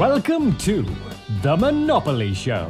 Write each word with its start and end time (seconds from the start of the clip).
Welcome 0.00 0.56
to 0.64 0.82
The 1.42 1.56
Monopoly 1.58 2.32
Show. 2.32 2.68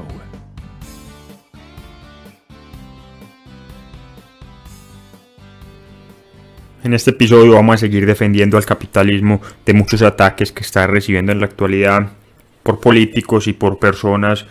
En 6.82 6.92
este 6.92 7.10
episodio 7.10 7.52
vamos 7.52 7.76
a 7.76 7.78
seguir 7.78 8.04
defendiendo 8.04 8.56
al 8.56 8.64
capitalismo 8.64 9.40
de 9.64 9.74
muchos 9.74 10.02
ataques 10.02 10.50
que 10.50 10.62
está 10.62 10.88
recibiendo 10.88 11.30
en 11.30 11.38
la 11.38 11.46
actualidad 11.46 12.08
por 12.64 12.80
políticos 12.80 13.46
y 13.46 13.52
por 13.52 13.78
personas 13.78 14.44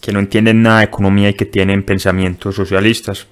que 0.00 0.10
no 0.10 0.18
entienden 0.18 0.62
nada 0.62 0.78
de 0.78 0.84
economía 0.84 1.28
y 1.28 1.34
que 1.34 1.44
tienen 1.44 1.82
pensamientos 1.82 2.54
socialistas. 2.54 3.26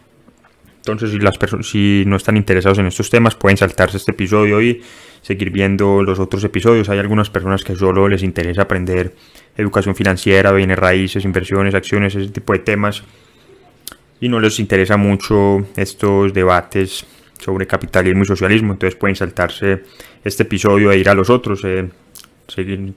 Entonces, 0.76 1.12
si, 1.12 1.18
las 1.18 1.38
si 1.62 2.04
no 2.06 2.16
están 2.16 2.36
interesados 2.36 2.78
en 2.78 2.88
estos 2.88 3.08
temas, 3.08 3.36
pueden 3.36 3.56
saltarse 3.56 3.96
este 3.96 4.12
episodio 4.12 4.60
y 4.60 4.82
seguir 5.22 5.50
viendo 5.50 6.02
los 6.02 6.18
otros 6.18 6.44
episodios. 6.44 6.88
Hay 6.88 6.98
algunas 6.98 7.30
personas 7.30 7.64
que 7.64 7.74
solo 7.74 8.08
les 8.08 8.22
interesa 8.22 8.62
aprender 8.62 9.14
educación 9.56 9.94
financiera, 9.94 10.52
bienes 10.52 10.78
raíces, 10.78 11.24
inversiones, 11.24 11.74
acciones, 11.74 12.14
ese 12.14 12.30
tipo 12.30 12.52
de 12.52 12.58
temas. 12.58 13.02
Y 14.20 14.28
no 14.28 14.38
les 14.40 14.58
interesa 14.60 14.96
mucho 14.96 15.66
estos 15.76 16.32
debates 16.32 17.06
sobre 17.40 17.66
capitalismo 17.66 18.22
y 18.22 18.26
socialismo. 18.26 18.72
Entonces 18.72 18.98
pueden 18.98 19.16
saltarse 19.16 19.82
este 20.24 20.42
episodio 20.42 20.92
e 20.92 20.98
ir 20.98 21.08
a 21.08 21.14
los 21.14 21.30
otros. 21.30 21.62
Eh, 21.64 21.88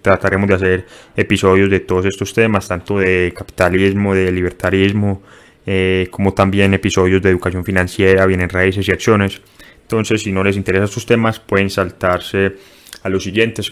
trataremos 0.02 0.48
de 0.50 0.56
hacer 0.56 0.86
episodios 1.16 1.70
de 1.70 1.80
todos 1.80 2.06
estos 2.06 2.34
temas, 2.34 2.68
tanto 2.68 3.00
de 3.00 3.34
capitalismo, 3.36 4.14
de 4.14 4.32
libertarismo, 4.32 5.22
eh, 5.66 6.08
como 6.12 6.34
también 6.34 6.74
episodios 6.74 7.22
de 7.22 7.30
educación 7.30 7.64
financiera, 7.64 8.26
bienes 8.26 8.52
raíces 8.52 8.88
y 8.88 8.92
acciones. 8.92 9.42
Entonces, 9.86 10.24
si 10.24 10.32
no 10.32 10.44
les 10.44 10.58
interesan 10.58 10.86
estos 10.86 11.06
temas, 11.06 11.40
pueden 11.40 11.70
saltarse 11.70 12.56
a 13.04 13.10
los 13.10 13.24
siguientes. 13.24 13.72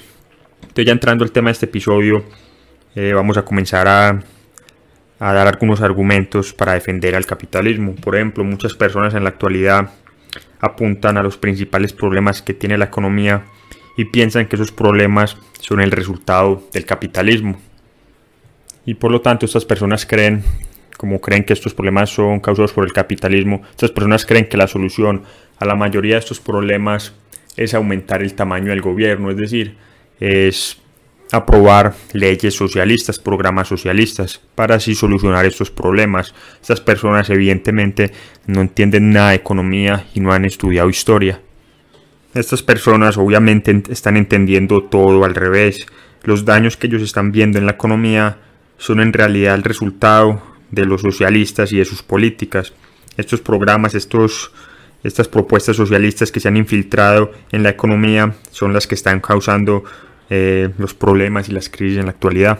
Entonces, 0.61 0.85
ya 0.85 0.91
entrando 0.91 1.23
al 1.23 1.31
tema 1.31 1.49
de 1.49 1.53
este 1.53 1.65
episodio, 1.65 2.23
eh, 2.93 3.13
vamos 3.15 3.35
a 3.37 3.43
comenzar 3.43 3.87
a, 3.87 4.21
a 5.17 5.33
dar 5.33 5.47
algunos 5.47 5.81
argumentos 5.81 6.53
para 6.53 6.73
defender 6.73 7.15
al 7.15 7.25
capitalismo. 7.25 7.95
Por 7.95 8.15
ejemplo, 8.15 8.43
muchas 8.43 8.75
personas 8.75 9.15
en 9.15 9.23
la 9.23 9.29
actualidad 9.29 9.89
apuntan 10.59 11.17
a 11.17 11.23
los 11.23 11.37
principales 11.37 11.93
problemas 11.93 12.43
que 12.43 12.53
tiene 12.53 12.77
la 12.77 12.85
economía 12.85 13.45
y 13.97 14.05
piensan 14.05 14.45
que 14.45 14.55
esos 14.55 14.71
problemas 14.71 15.35
son 15.61 15.81
el 15.81 15.89
resultado 15.89 16.63
del 16.73 16.85
capitalismo. 16.85 17.59
Y 18.85 18.93
por 18.93 19.11
lo 19.11 19.21
tanto 19.21 19.47
estas 19.47 19.65
personas 19.65 20.05
creen 20.05 20.43
como 21.03 21.19
creen 21.19 21.43
que 21.43 21.51
estos 21.51 21.73
problemas 21.73 22.11
son 22.11 22.39
causados 22.39 22.71
por 22.71 22.85
el 22.85 22.93
capitalismo, 22.93 23.61
estas 23.71 23.91
personas 23.91 24.25
creen 24.25 24.47
que 24.47 24.55
la 24.55 24.67
solución 24.67 25.23
a 25.63 25.65
la 25.65 25.75
mayoría 25.75 26.15
de 26.15 26.19
estos 26.19 26.41
problemas 26.41 27.13
es 27.55 27.73
aumentar 27.73 28.21
el 28.21 28.33
tamaño 28.33 28.71
del 28.71 28.81
gobierno, 28.81 29.31
es 29.31 29.37
decir, 29.37 29.77
es 30.19 30.77
aprobar 31.31 31.95
leyes 32.11 32.53
socialistas, 32.53 33.17
programas 33.17 33.69
socialistas, 33.69 34.41
para 34.55 34.75
así 34.75 34.93
solucionar 34.93 35.45
estos 35.45 35.71
problemas. 35.71 36.35
Estas 36.61 36.81
personas 36.81 37.29
evidentemente 37.29 38.11
no 38.45 38.59
entienden 38.59 39.11
nada 39.11 39.29
de 39.29 39.37
economía 39.37 40.05
y 40.13 40.19
no 40.19 40.33
han 40.33 40.43
estudiado 40.43 40.89
historia. 40.89 41.39
Estas 42.33 42.61
personas 42.61 43.17
obviamente 43.17 43.83
están 43.89 44.17
entendiendo 44.17 44.83
todo 44.83 45.23
al 45.23 45.33
revés. 45.33 45.85
Los 46.23 46.43
daños 46.43 46.75
que 46.75 46.87
ellos 46.87 47.01
están 47.01 47.31
viendo 47.31 47.57
en 47.57 47.67
la 47.67 47.73
economía 47.73 48.37
son 48.77 48.99
en 48.99 49.13
realidad 49.13 49.55
el 49.55 49.63
resultado 49.63 50.41
de 50.71 50.85
los 50.85 51.01
socialistas 51.01 51.71
y 51.71 51.77
de 51.77 51.85
sus 51.85 52.03
políticas. 52.03 52.73
Estos 53.15 53.39
programas, 53.39 53.95
estos, 53.95 54.51
estas 55.03 55.27
propuestas 55.27 55.75
socialistas 55.75 56.31
que 56.31 56.39
se 56.39 56.47
han 56.47 56.57
infiltrado 56.57 57.31
en 57.51 57.63
la 57.63 57.69
economía 57.69 58.35
son 58.51 58.73
las 58.73 58.87
que 58.87 58.95
están 58.95 59.19
causando 59.19 59.83
eh, 60.29 60.69
los 60.77 60.93
problemas 60.93 61.49
y 61.49 61.51
las 61.51 61.69
crisis 61.69 61.97
en 61.97 62.05
la 62.05 62.11
actualidad. 62.11 62.59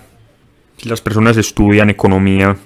Si 0.78 0.90
las 0.90 1.02
personas 1.02 1.38
estudian 1.38 1.90
economía, 1.90 2.58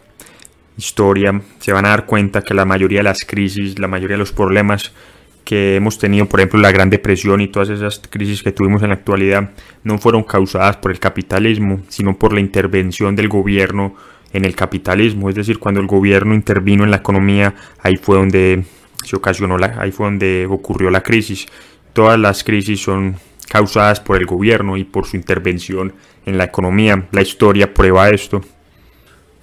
historia, 0.77 1.41
se 1.59 1.73
van 1.73 1.85
a 1.85 1.89
dar 1.89 2.05
cuenta 2.05 2.41
que 2.41 2.53
la 2.53 2.65
mayoría 2.65 2.99
de 2.99 3.03
las 3.03 3.19
crisis, 3.25 3.79
la 3.79 3.87
mayoría 3.87 4.15
de 4.15 4.19
los 4.19 4.31
problemas 4.31 4.91
que 5.43 5.75
hemos 5.75 5.97
tenido, 5.97 6.25
por 6.25 6.39
ejemplo, 6.39 6.59
la 6.59 6.71
Gran 6.71 6.89
Depresión 6.89 7.39
y 7.39 7.47
todas 7.47 7.69
esas 7.69 8.01
crisis 8.09 8.43
que 8.43 8.51
tuvimos 8.51 8.83
en 8.83 8.89
la 8.89 8.95
actualidad, 8.95 9.51
no 9.83 9.97
fueron 9.97 10.23
causadas 10.23 10.77
por 10.77 10.91
el 10.91 10.99
capitalismo, 10.99 11.81
sino 11.87 12.17
por 12.17 12.33
la 12.33 12.41
intervención 12.41 13.15
del 13.15 13.29
gobierno 13.29 13.95
en 14.33 14.43
el 14.43 14.55
capitalismo, 14.55 15.29
es 15.29 15.35
decir, 15.35 15.57
cuando 15.57 15.79
el 15.79 15.87
gobierno 15.87 16.33
intervino 16.33 16.83
en 16.83 16.91
la 16.91 16.97
economía, 16.97 17.55
ahí 17.81 17.95
fue 17.95 18.17
donde 18.17 18.65
se 19.07 19.15
ocasionó 19.15 19.57
la, 19.57 19.75
ahí 19.79 19.91
fue 19.91 20.05
donde 20.05 20.45
ocurrió 20.49 20.89
la 20.89 21.01
crisis. 21.01 21.45
Todas 21.93 22.19
las 22.19 22.43
crisis 22.43 22.81
son 22.81 23.15
causadas 23.49 24.01
por 24.01 24.17
el 24.17 24.25
gobierno 24.25 24.75
y 24.75 24.83
por 24.83 25.05
su 25.05 25.15
intervención 25.15 25.93
en 26.25 26.37
la 26.37 26.43
economía. 26.43 27.07
La 27.11 27.21
historia 27.21 27.73
prueba 27.73 28.09
esto. 28.09 28.41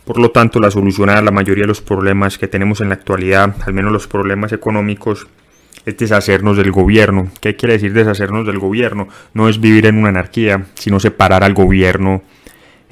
Por 0.04 0.18
lo 0.18 0.30
tanto, 0.30 0.60
la 0.60 0.70
solución 0.70 1.08
a 1.08 1.22
la 1.22 1.30
mayoría 1.30 1.62
de 1.62 1.68
los 1.68 1.80
problemas 1.80 2.36
que 2.36 2.46
tenemos 2.46 2.82
en 2.82 2.90
la 2.90 2.94
actualidad, 2.94 3.56
al 3.64 3.72
menos 3.72 3.90
los 3.90 4.06
problemas 4.06 4.52
económicos, 4.52 5.26
es 5.86 5.96
deshacernos 5.96 6.58
del 6.58 6.70
gobierno. 6.70 7.30
¿Qué 7.40 7.56
quiere 7.56 7.74
decir 7.74 7.94
deshacernos 7.94 8.46
del 8.46 8.58
gobierno? 8.58 9.08
No 9.32 9.48
es 9.48 9.60
vivir 9.60 9.86
en 9.86 9.96
una 9.96 10.10
anarquía, 10.10 10.66
sino 10.74 11.00
separar 11.00 11.42
al 11.42 11.54
gobierno 11.54 12.22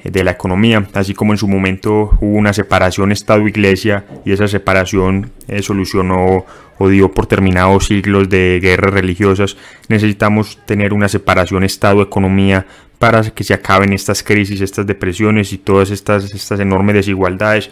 de 0.03 0.23
la 0.23 0.31
economía, 0.31 0.85
así 0.93 1.13
como 1.13 1.33
en 1.33 1.37
su 1.37 1.47
momento 1.47 2.17
hubo 2.19 2.37
una 2.37 2.53
separación 2.53 3.11
Estado-Iglesia 3.11 4.05
y 4.25 4.31
esa 4.31 4.47
separación 4.47 5.31
eh, 5.47 5.61
solucionó 5.61 6.45
o 6.77 6.89
dio 6.89 7.11
por 7.11 7.25
terminados 7.25 7.85
siglos 7.85 8.29
de 8.29 8.59
guerras 8.61 8.93
religiosas, 8.93 9.55
necesitamos 9.87 10.59
tener 10.65 10.93
una 10.93 11.07
separación 11.07 11.63
Estado-economía 11.63 12.65
para 12.99 13.21
que 13.21 13.43
se 13.43 13.53
acaben 13.53 13.93
estas 13.93 14.23
crisis, 14.23 14.61
estas 14.61 14.85
depresiones 14.85 15.53
y 15.53 15.57
todas 15.57 15.91
estas, 15.91 16.33
estas 16.33 16.59
enormes 16.59 16.95
desigualdades 16.95 17.69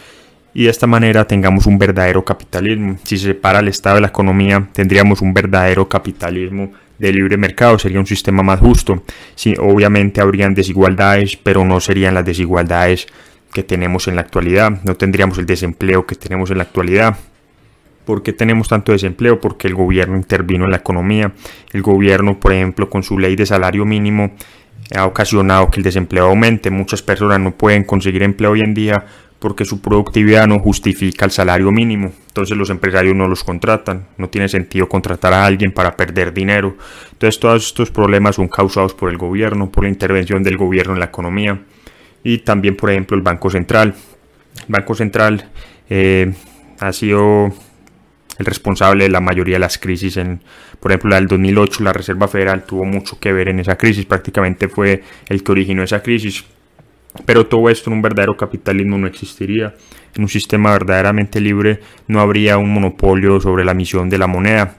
y 0.54 0.66
de 0.66 0.70
esta 0.70 0.88
manera 0.88 1.26
tengamos 1.26 1.66
un 1.66 1.78
verdadero 1.78 2.26
capitalismo. 2.26 2.98
Si 3.04 3.18
se 3.18 3.28
separa 3.28 3.60
el 3.60 3.70
Estado 3.70 3.96
de 3.96 4.02
la 4.02 4.08
economía, 4.08 4.68
tendríamos 4.74 5.22
un 5.22 5.34
verdadero 5.34 5.88
capitalismo 5.88 6.74
de 7.02 7.12
libre 7.12 7.36
mercado, 7.36 7.80
sería 7.80 8.00
un 8.00 8.06
sistema 8.06 8.44
más 8.44 8.60
justo. 8.60 9.04
Sí, 9.34 9.56
obviamente 9.60 10.22
habrían 10.22 10.54
desigualdades, 10.54 11.36
pero 11.36 11.66
no 11.66 11.80
serían 11.80 12.14
las 12.14 12.24
desigualdades 12.24 13.08
que 13.52 13.64
tenemos 13.64 14.08
en 14.08 14.16
la 14.16 14.22
actualidad, 14.22 14.84
no 14.84 14.96
tendríamos 14.96 15.40
el 15.40 15.48
desempleo 15.48 16.06
que 16.06 16.14
tenemos 16.14 16.52
en 16.52 16.58
la 16.58 16.64
actualidad. 16.64 17.18
¿Por 18.06 18.22
qué 18.22 18.34
tenemos 18.34 18.68
tanto 18.68 18.92
desempleo? 18.92 19.42
Porque 19.42 19.68
el 19.68 19.74
gobierno 19.74 20.16
intervino 20.16 20.66
en 20.66 20.72
la 20.72 20.78
economía. 20.78 21.34
El 21.74 21.82
gobierno, 21.82 22.40
por 22.40 22.54
ejemplo, 22.54 22.90
con 22.90 23.02
su 23.02 23.18
ley 23.18 23.36
de 23.36 23.46
salario 23.46 23.84
mínimo, 23.84 24.32
ha 24.96 25.06
ocasionado 25.06 25.72
que 25.72 25.80
el 25.80 25.84
desempleo 25.84 26.28
aumente. 26.28 26.70
Muchas 26.70 27.02
personas 27.02 27.40
no 27.40 27.52
pueden 27.52 27.84
conseguir 27.84 28.22
empleo 28.22 28.52
hoy 28.52 28.62
en 28.62 28.74
día 28.74 29.06
porque 29.42 29.66
su 29.66 29.82
productividad 29.82 30.46
no 30.46 30.60
justifica 30.60 31.26
el 31.26 31.32
salario 31.32 31.72
mínimo. 31.72 32.14
Entonces 32.28 32.56
los 32.56 32.70
empresarios 32.70 33.16
no 33.16 33.28
los 33.28 33.44
contratan. 33.44 34.06
No 34.20 34.30
tiene 34.30 34.48
sentido 34.48 34.88
contratar 34.88 35.34
a 35.34 35.48
alguien 35.48 35.72
para 35.72 35.98
perder 35.98 36.32
dinero. 36.32 36.78
Entonces 37.12 37.40
todos 37.40 37.66
estos 37.66 37.90
problemas 37.90 38.36
son 38.36 38.48
causados 38.48 38.94
por 38.94 39.10
el 39.10 39.18
gobierno, 39.18 39.72
por 39.72 39.86
la 39.86 39.90
intervención 39.90 40.44
del 40.44 40.58
gobierno 40.58 40.94
en 40.94 41.00
la 41.00 41.08
economía. 41.08 41.60
Y 42.24 42.38
también, 42.38 42.76
por 42.76 42.92
ejemplo, 42.92 43.18
el 43.18 43.24
Banco 43.24 43.50
Central. 43.50 43.96
El 44.60 44.66
Banco 44.68 44.94
Central 44.94 45.50
eh, 45.90 46.32
ha 46.80 46.94
sido 46.94 47.52
el 48.38 48.46
responsable 48.46 49.06
de 49.06 49.10
la 49.10 49.22
mayoría 49.22 49.56
de 49.56 49.60
las 49.62 49.80
crisis. 49.80 50.18
En, 50.18 50.44
por 50.80 50.92
ejemplo, 50.92 51.10
la 51.10 51.16
del 51.16 51.26
2008, 51.26 51.84
la 51.84 51.94
Reserva 51.94 52.28
Federal 52.28 52.64
tuvo 52.64 52.86
mucho 52.86 53.20
que 53.20 53.34
ver 53.34 53.50
en 53.50 53.60
esa 53.60 53.76
crisis. 53.76 54.06
Prácticamente 54.06 54.68
fue 54.68 55.02
el 55.30 55.44
que 55.44 55.52
originó 55.52 55.82
esa 55.82 56.04
crisis 56.04 56.46
pero 57.26 57.46
todo 57.48 57.70
esto 57.70 57.90
en 57.90 57.98
un 57.98 58.02
verdadero 58.02 58.36
capitalismo 58.38 58.98
no 58.98 59.08
existiría. 59.08 59.76
En 60.16 60.24
un 60.24 60.30
sistema 60.30 60.72
verdaderamente 60.72 61.40
libre 61.40 61.80
no 62.08 62.22
habría 62.22 62.58
un 62.58 62.74
monopolio 62.74 63.40
sobre 63.40 63.66
la 63.66 63.72
emisión 63.72 64.10
de 64.10 64.18
la 64.18 64.28
moneda. 64.28 64.76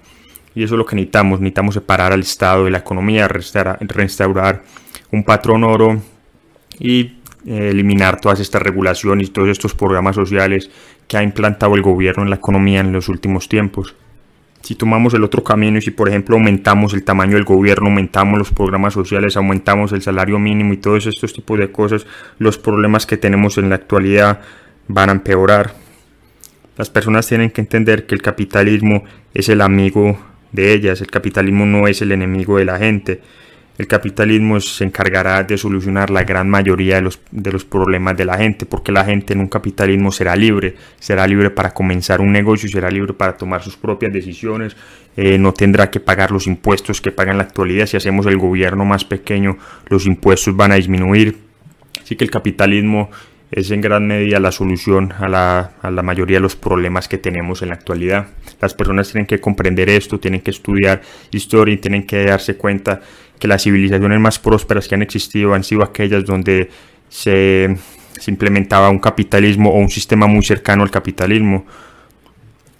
Y 0.55 0.63
eso 0.63 0.75
es 0.75 0.79
lo 0.79 0.87
que 0.87 0.97
necesitamos. 0.97 1.41
Necesitamos 1.41 1.75
separar 1.75 2.13
al 2.13 2.21
Estado 2.21 2.65
de 2.65 2.71
la 2.71 2.79
economía, 2.79 3.29
restaurar 3.29 4.63
un 5.11 5.25
patrón 5.25 5.65
oro 5.65 6.01
y 6.79 7.19
eh, 7.47 7.71
eliminar 7.71 8.21
todas 8.21 8.41
estas 8.41 8.63
regulaciones 8.63 9.29
y 9.29 9.31
todos 9.31 9.49
estos 9.49 9.75
programas 9.75 10.15
sociales 10.15 10.71
que 11.09 11.17
ha 11.17 11.23
implantado 11.23 11.75
el 11.75 11.83
gobierno 11.83 12.23
en 12.23 12.31
la 12.31 12.37
economía 12.37 12.81
en 12.81 12.93
los 12.93 13.09
últimos 13.09 13.49
tiempos. 13.49 13.95
Si 14.63 14.77
tomamos 14.77 15.13
el 15.15 15.25
otro 15.25 15.43
camino 15.43 15.79
y 15.79 15.83
si 15.83 15.91
por 15.91 16.09
ejemplo 16.09 16.37
aumentamos 16.37 16.95
el 16.95 17.03
tamaño 17.03 17.35
del 17.35 17.45
gobierno, 17.45 17.89
aumentamos 17.89 18.39
los 18.39 18.53
programas 18.53 18.95
sociales, 18.95 19.37
aumentamos 19.37 19.93
el 19.93 20.03
salario 20.03 20.39
mínimo 20.39 20.73
y 20.73 20.77
todos 20.77 21.07
estos 21.07 21.33
tipos 21.33 21.59
de 21.59 21.73
cosas, 21.73 22.07
los 22.39 22.59
problemas 22.59 23.05
que 23.05 23.17
tenemos 23.17 23.59
en 23.59 23.69
la 23.69 23.75
actualidad 23.75 24.41
van 24.87 25.09
a 25.09 25.13
empeorar. 25.13 25.75
Las 26.77 26.91
personas 26.91 27.27
tienen 27.27 27.51
que 27.51 27.61
entender 27.61 28.07
que 28.07 28.15
el 28.15 28.23
capitalismo 28.23 29.05
es 29.35 29.49
el 29.49 29.61
amigo 29.61 30.19
de 30.53 30.73
ellas, 30.73 31.01
el 31.01 31.11
capitalismo 31.11 31.67
no 31.67 31.89
es 31.89 32.01
el 32.01 32.13
enemigo 32.13 32.59
de 32.59 32.65
la 32.65 32.79
gente. 32.79 33.21
El 33.79 33.87
capitalismo 33.87 34.61
se 34.61 34.85
encargará 34.85 35.43
de 35.43 35.57
solucionar 35.57 36.11
la 36.11 36.25
gran 36.25 36.49
mayoría 36.49 36.97
de 36.97 37.03
los, 37.03 37.21
de 37.31 37.51
los, 37.51 37.65
problemas 37.65 38.17
de 38.17 38.27
la 38.27 38.37
gente, 38.37 38.67
porque 38.67 38.93
la 38.93 39.05
gente 39.05 39.33
en 39.33 39.41
un 39.41 39.49
capitalismo 39.49 40.13
será 40.13 40.37
libre, 40.37 40.77
será 41.01 41.27
libre 41.27 41.49
para 41.51 41.73
comenzar 41.73 42.21
un 42.21 42.33
negocio, 42.33 42.69
será 42.69 42.91
libre 42.91 43.15
para 43.15 43.37
tomar 43.37 43.63
sus 43.63 43.77
propias 43.77 44.13
decisiones, 44.13 44.77
eh, 45.17 45.39
no 45.39 45.55
tendrá 45.55 45.91
que 45.91 46.01
pagar 46.01 46.31
los 46.33 46.47
impuestos 46.47 47.01
que 47.01 47.13
paga 47.13 47.33
en 47.33 47.39
la 47.39 47.45
actualidad. 47.45 47.87
Si 47.87 47.97
hacemos 47.97 48.27
el 48.27 48.37
gobierno 48.37 48.85
más 48.85 49.05
pequeño, 49.05 49.57
los 49.89 50.07
impuestos 50.07 50.55
van 50.55 50.73
a 50.73 50.77
disminuir. 50.77 51.39
Así 52.03 52.17
que 52.17 52.25
el 52.25 52.31
capitalismo 52.31 53.11
es 53.53 53.71
en 53.71 53.83
gran 53.83 54.07
medida 54.07 54.41
la 54.41 54.51
solución 54.51 55.13
a 55.19 55.29
la, 55.29 56.03
mayoría 56.03 56.39
de 56.39 56.41
los 56.41 56.57
problemas 56.57 57.07
que 57.07 57.19
tenemos 57.19 57.61
en 57.61 57.69
la 57.69 57.75
actualidad. 57.75 58.29
Las 58.63 58.73
personas 58.73 59.13
tienen 59.13 59.27
que 59.27 59.41
comprender 59.41 59.91
esto, 59.91 60.19
tienen 60.19 60.41
que 60.41 60.51
estudiar 60.51 61.03
historia 61.31 61.75
y 61.75 61.77
tienen 61.77 62.07
que 62.07 62.25
darse 62.25 62.57
cuenta 62.57 63.03
que 63.39 63.47
las 63.47 63.63
civilizaciones 63.63 64.19
más 64.21 64.39
prósperas 64.39 64.89
que 64.89 64.95
han 64.95 65.03
existido 65.03 65.53
han 65.53 65.65
sido 65.65 65.83
aquellas 65.83 66.25
donde 66.25 66.71
se, 67.11 67.77
se 68.19 68.31
implementaba 68.31 68.89
un 68.89 68.99
capitalismo 68.99 69.71
o 69.71 69.79
un 69.79 69.91
sistema 69.91 70.27
muy 70.27 70.43
cercano 70.43 70.83
al 70.83 70.91
capitalismo. 70.91 71.67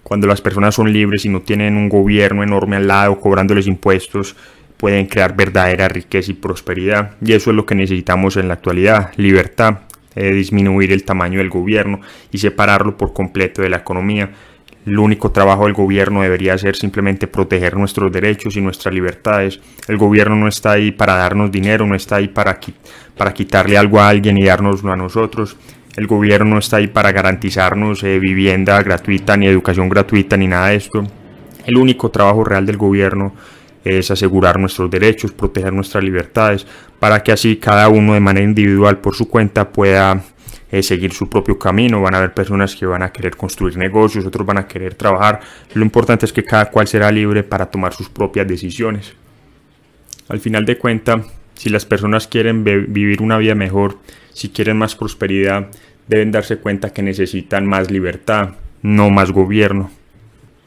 Cuando 0.03 0.27
las 0.27 0.41
personas 0.41 0.75
son 0.75 0.91
libres 0.91 1.27
y 1.27 1.29
no 1.29 1.43
tienen 1.43 1.77
un 1.77 1.91
gobierno 1.91 2.43
enorme 2.43 2.77
al 2.77 2.89
lado 2.89 3.21
cobrándoles 3.21 3.67
impuestos, 3.67 4.37
pueden 4.79 5.05
crear 5.05 5.37
verdadera 5.37 5.89
riqueza 5.89 6.31
y 6.31 6.35
prosperidad. 6.35 7.17
Y 7.21 7.35
eso 7.35 7.51
es 7.51 7.57
lo 7.57 7.67
que 7.67 7.75
necesitamos 7.75 8.39
en 8.39 8.49
la 8.49 8.55
actualidad, 8.55 9.11
libertad 9.17 9.81
eh, 10.15 10.33
disminuir 10.33 10.93
el 10.93 11.05
tamaño 11.05 11.39
del 11.39 11.51
gobierno 11.51 12.01
y 12.31 12.39
separarlo 12.39 12.97
por 12.97 13.13
completo 13.13 13.63
de 13.63 13.71
la 13.71 13.79
economía. 13.79 14.31
El 14.85 14.99
único 14.99 15.31
trabajo 15.31 15.65
del 15.65 15.75
gobierno 15.75 16.23
debería 16.23 16.59
ser 16.59 16.75
simplemente 16.75 17.29
proteger 17.29 17.77
nuestros 17.77 18.11
derechos 18.11 18.57
y 18.57 18.61
nuestras 18.61 18.93
libertades. 18.93 19.61
El 19.87 19.97
gobierno 19.97 20.35
no 20.35 20.49
está 20.49 20.73
ahí 20.73 20.91
para 20.91 21.15
darnos 21.15 21.53
dinero, 21.53 21.87
no 21.87 21.95
está 21.95 22.17
ahí 22.17 22.29
para, 22.29 22.59
para 23.17 23.33
quitarle 23.33 23.79
algo 23.79 24.01
a 24.01 24.09
alguien 24.09 24.39
y 24.39 24.45
dárnoslo 24.45 24.93
a 24.93 24.97
nosotros. 24.97 25.57
El 25.97 26.07
gobierno 26.07 26.55
no 26.55 26.59
está 26.59 26.79
ahí 26.79 26.89
para 26.89 27.13
garantizarnos 27.13 28.03
eh, 28.03 28.19
vivienda 28.19 28.83
gratuita, 28.83 29.37
ni 29.37 29.47
educación 29.47 29.89
gratuita, 29.89 30.37
ni 30.37 30.49
nada 30.49 30.69
de 30.69 30.77
esto. 30.77 31.05
El 31.65 31.77
único 31.77 32.11
trabajo 32.11 32.43
real 32.43 32.67
del 32.67 32.77
gobierno 32.77 33.35
es 33.85 34.11
asegurar 34.11 34.59
nuestros 34.59 34.91
derechos, 34.91 35.33
proteger 35.33 35.73
nuestras 35.73 36.05
libertades, 36.05 36.67
para 36.99 37.23
que 37.23 37.33
así 37.33 37.57
cada 37.57 37.89
uno 37.89 38.15
de 38.15 38.21
manera 38.21 38.45
individual 38.45 38.99
por 38.99 39.15
su 39.15 39.29
cuenta 39.29 39.71
pueda 39.71 40.23
eh, 40.71 40.83
seguir 40.83 41.13
su 41.13 41.29
propio 41.29 41.59
camino. 41.59 42.01
Van 42.01 42.15
a 42.15 42.19
haber 42.19 42.33
personas 42.33 42.75
que 42.77 42.87
van 42.87 43.03
a 43.03 43.13
querer 43.13 43.37
construir 43.37 43.77
negocios, 43.77 44.25
otros 44.25 44.47
van 44.47 44.59
a 44.59 44.67
querer 44.67 44.95
trabajar. 44.95 45.41
Lo 45.75 45.85
importante 45.85 46.27
es 46.27 46.33
que 46.33 46.45
cada 46.45 46.71
cual 46.71 46.89
será 46.89 47.11
libre 47.11 47.43
para 47.43 47.67
tomar 47.67 47.93
sus 47.93 48.09
propias 48.09 48.47
decisiones. 48.47 49.15
Al 50.29 50.41
final 50.41 50.65
de 50.65 50.79
cuentas, 50.79 51.27
si 51.55 51.69
las 51.69 51.85
personas 51.85 52.27
quieren 52.27 52.65
vivir 52.65 53.21
una 53.21 53.39
vida 53.39 53.55
mejor, 53.55 53.99
si 54.33 54.49
quieren 54.49 54.79
más 54.79 54.95
prosperidad, 54.95 55.69
deben 56.09 56.33
darse 56.33 56.57
cuenta 56.57 56.93
que 56.93 57.03
necesitan 57.03 57.67
más 57.67 57.91
libertad, 57.91 58.51
no 58.83 59.11
más 59.11 59.31
gobierno. 59.31 59.91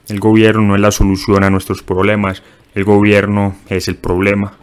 El 0.08 0.20
gobierno 0.20 0.62
no 0.62 0.76
es 0.76 0.82
la 0.82 0.92
solución 0.92 1.44
a 1.44 1.50
nuestros 1.50 1.82
problemas, 1.82 2.44
el 2.76 2.84
gobierno 2.84 3.56
es 3.70 3.88
el 3.88 3.96
problema. 3.96 4.54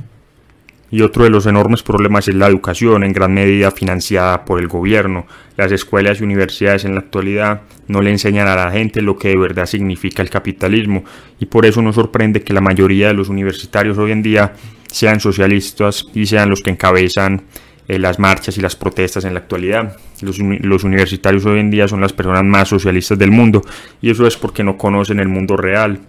Y 0.91 1.00
otro 1.00 1.25
de 1.25 1.31
los 1.31 1.47
enormes 1.47 1.82
problemas 1.82 2.29
es 2.29 2.35
la 2.35 2.47
educación, 2.47 3.03
en 3.03 3.14
gran 3.14 3.32
medida 3.32 3.70
financiada 3.70 4.44
por 4.44 4.61
el 4.61 4.69
gobierno. 4.69 5.26
Las 5.56 5.73
escuelas 5.73 6.20
y 6.20 6.25
universidades 6.25 6.85
en 6.85 6.94
la 6.94 7.00
actualidad 7.00 7.62
no 7.88 8.03
le 8.03 8.11
enseñan 8.11 8.47
a 8.47 8.55
la 8.55 8.70
gente 8.70 9.00
lo 9.00 9.17
que 9.17 9.29
de 9.29 9.38
verdad 9.38 9.64
significa 9.64 10.20
el 10.20 10.29
capitalismo. 10.29 11.03
Y 11.41 11.47
por 11.47 11.64
eso 11.64 11.81
nos 11.81 11.94
sorprende 11.94 12.43
que 12.43 12.53
la 12.53 12.61
mayoría 12.61 13.09
de 13.09 13.14
los 13.14 13.31
universitarios 13.31 13.97
hoy 13.97 14.12
en 14.12 14.23
día 14.23 14.53
sean 14.87 15.19
socialistas 15.19 16.05
y 16.12 16.26
sean 16.26 16.50
los 16.50 16.61
que 16.61 16.69
encabezan 16.69 17.44
eh, 17.88 17.99
las 17.99 18.19
marchas 18.19 18.58
y 18.58 18.61
las 18.61 18.76
protestas 18.76 19.25
en 19.25 19.32
la 19.32 19.41
actualidad. 19.41 19.97
Los, 20.20 20.38
los, 20.38 20.85
universitarios 20.85 21.47
hoy 21.47 21.61
en 21.61 21.70
día 21.70 21.88
son 21.88 22.03
las 22.03 22.12
personas 22.12 22.44
más 22.44 22.69
socialistas 22.69 23.19
del 23.19 23.31
mundo 23.31 23.62
y 24.03 24.11
eso 24.11 24.26
es 24.26 24.37
porque 24.37 24.62
no 24.62 24.76
conocen 24.76 25.20
el 25.20 25.29
mundo 25.29 25.56
real 25.56 26.00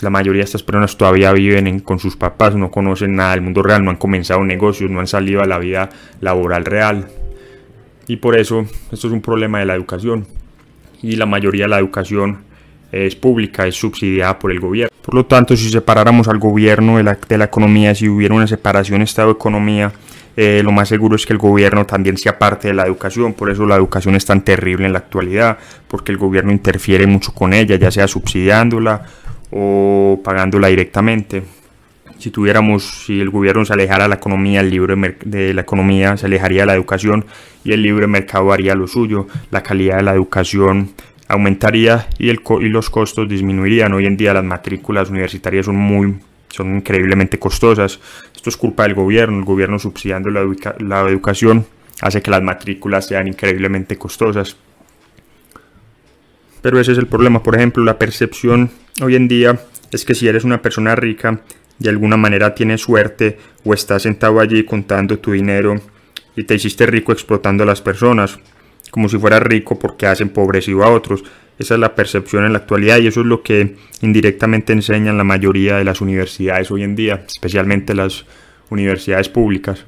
la 0.00 0.10
mayoría 0.10 0.40
de 0.40 0.44
estas 0.44 0.62
personas 0.62 0.96
todavía 0.96 1.32
viven 1.32 1.80
con 1.80 1.98
sus 1.98 2.16
papás, 2.16 2.54
no 2.54 2.70
conocen 2.70 3.16
nada 3.16 3.32
del 3.32 3.42
mundo 3.42 3.62
real, 3.62 3.84
no 3.84 3.90
han 3.90 3.96
comenzado 3.96 4.44
negocios, 4.44 4.90
no 4.90 5.00
han 5.00 5.06
salido 5.06 5.42
a 5.42 5.46
la 5.46 5.58
vida 5.58 5.88
laboral 6.20 6.64
real. 6.64 7.08
Y 8.06 8.16
por 8.16 8.38
eso 8.38 8.64
esto 8.90 9.08
es 9.08 9.12
un 9.12 9.20
problema 9.20 9.58
de 9.58 9.66
la 9.66 9.74
educación. 9.74 10.26
Y 11.02 11.16
la 11.16 11.26
mayoría 11.26 11.64
de 11.64 11.68
la 11.68 11.78
educación 11.78 12.38
es 12.90 13.14
pública, 13.16 13.66
es 13.66 13.74
subsidiada 13.74 14.38
por 14.38 14.50
el 14.50 14.60
gobierno. 14.60 14.96
Por 15.02 15.14
lo 15.14 15.26
tanto, 15.26 15.56
si 15.56 15.68
separáramos 15.70 16.28
al 16.28 16.38
gobierno 16.38 16.96
de 16.96 17.02
la, 17.02 17.18
de 17.28 17.38
la 17.38 17.44
economía, 17.44 17.94
si 17.94 18.08
hubiera 18.08 18.34
una 18.34 18.46
separación 18.46 19.02
Estado-economía, 19.02 19.92
eh, 20.36 20.62
lo 20.62 20.70
más 20.70 20.88
seguro 20.88 21.16
es 21.16 21.26
que 21.26 21.32
el 21.32 21.38
gobierno 21.38 21.84
también 21.84 22.16
sea 22.16 22.38
parte 22.38 22.68
de 22.68 22.74
la 22.74 22.86
educación, 22.86 23.32
por 23.34 23.50
eso 23.50 23.66
la 23.66 23.74
educación 23.74 24.14
es 24.14 24.24
tan 24.24 24.42
terrible 24.42 24.86
en 24.86 24.92
la 24.92 25.00
actualidad, 25.00 25.58
porque 25.88 26.12
el 26.12 26.18
gobierno 26.18 26.52
interfiere 26.52 27.06
mucho 27.06 27.32
con 27.34 27.52
ella, 27.52 27.76
ya 27.76 27.90
sea 27.90 28.06
subsidiándola 28.06 29.02
o 29.50 30.20
pagándola 30.22 30.68
directamente. 30.68 31.42
Si 32.18 32.30
tuviéramos, 32.30 33.04
si 33.06 33.20
el 33.20 33.30
gobierno 33.30 33.64
se 33.64 33.72
alejara 33.72 34.04
de 34.04 34.08
la 34.08 34.16
economía, 34.16 34.60
el 34.60 34.70
libre 34.70 35.16
de 35.24 35.54
la 35.54 35.60
economía 35.60 36.16
se 36.16 36.26
alejaría 36.26 36.62
de 36.62 36.66
la 36.66 36.74
educación 36.74 37.24
y 37.64 37.72
el 37.72 37.82
libre 37.82 38.06
mercado 38.06 38.52
haría 38.52 38.74
lo 38.74 38.88
suyo, 38.88 39.28
la 39.50 39.62
calidad 39.62 39.98
de 39.98 40.02
la 40.02 40.14
educación 40.14 40.90
aumentaría 41.28 42.08
y, 42.18 42.30
el 42.30 42.40
y 42.60 42.68
los 42.68 42.90
costos 42.90 43.28
disminuirían. 43.28 43.92
Hoy 43.92 44.06
en 44.06 44.16
día 44.16 44.34
las 44.34 44.44
matrículas 44.44 45.10
universitarias 45.10 45.66
son 45.66 45.76
muy 45.76 46.16
son 46.48 46.76
increíblemente 46.76 47.38
costosas. 47.38 48.00
Esto 48.34 48.50
es 48.50 48.56
culpa 48.56 48.84
del 48.84 48.94
gobierno, 48.94 49.38
el 49.38 49.44
gobierno 49.44 49.78
subsidiando 49.78 50.30
la, 50.30 50.44
la 50.78 51.08
educación 51.08 51.66
hace 52.00 52.22
que 52.22 52.30
las 52.30 52.42
matrículas 52.42 53.06
sean 53.06 53.28
increíblemente 53.28 53.96
costosas. 53.96 54.56
Pero 56.62 56.80
ese 56.80 56.92
es 56.92 56.98
el 56.98 57.06
problema, 57.06 57.42
por 57.42 57.54
ejemplo, 57.54 57.84
la 57.84 57.98
percepción 57.98 58.70
hoy 59.00 59.16
en 59.16 59.28
día 59.28 59.58
es 59.92 60.04
que 60.04 60.14
si 60.14 60.28
eres 60.28 60.44
una 60.44 60.62
persona 60.62 60.94
rica, 60.94 61.40
de 61.78 61.88
alguna 61.88 62.16
manera 62.16 62.54
tienes 62.54 62.82
suerte 62.82 63.38
o 63.64 63.72
estás 63.72 64.02
sentado 64.02 64.40
allí 64.40 64.64
contando 64.64 65.18
tu 65.18 65.32
dinero 65.32 65.80
y 66.36 66.44
te 66.44 66.54
hiciste 66.54 66.86
rico 66.86 67.12
explotando 67.12 67.62
a 67.62 67.66
las 67.66 67.80
personas, 67.80 68.38
como 68.90 69.08
si 69.08 69.18
fueras 69.18 69.42
rico 69.42 69.78
porque 69.78 70.06
has 70.06 70.20
empobrecido 70.20 70.84
a 70.84 70.90
otros. 70.90 71.24
Esa 71.58 71.74
es 71.74 71.80
la 71.80 71.94
percepción 71.94 72.44
en 72.44 72.52
la 72.52 72.58
actualidad 72.58 72.98
y 72.98 73.08
eso 73.08 73.20
es 73.20 73.26
lo 73.26 73.42
que 73.42 73.76
indirectamente 74.00 74.72
enseñan 74.72 75.18
la 75.18 75.24
mayoría 75.24 75.76
de 75.76 75.84
las 75.84 76.00
universidades 76.00 76.70
hoy 76.70 76.84
en 76.84 76.94
día, 76.94 77.24
especialmente 77.26 77.94
las 77.94 78.24
universidades 78.70 79.28
públicas. 79.28 79.84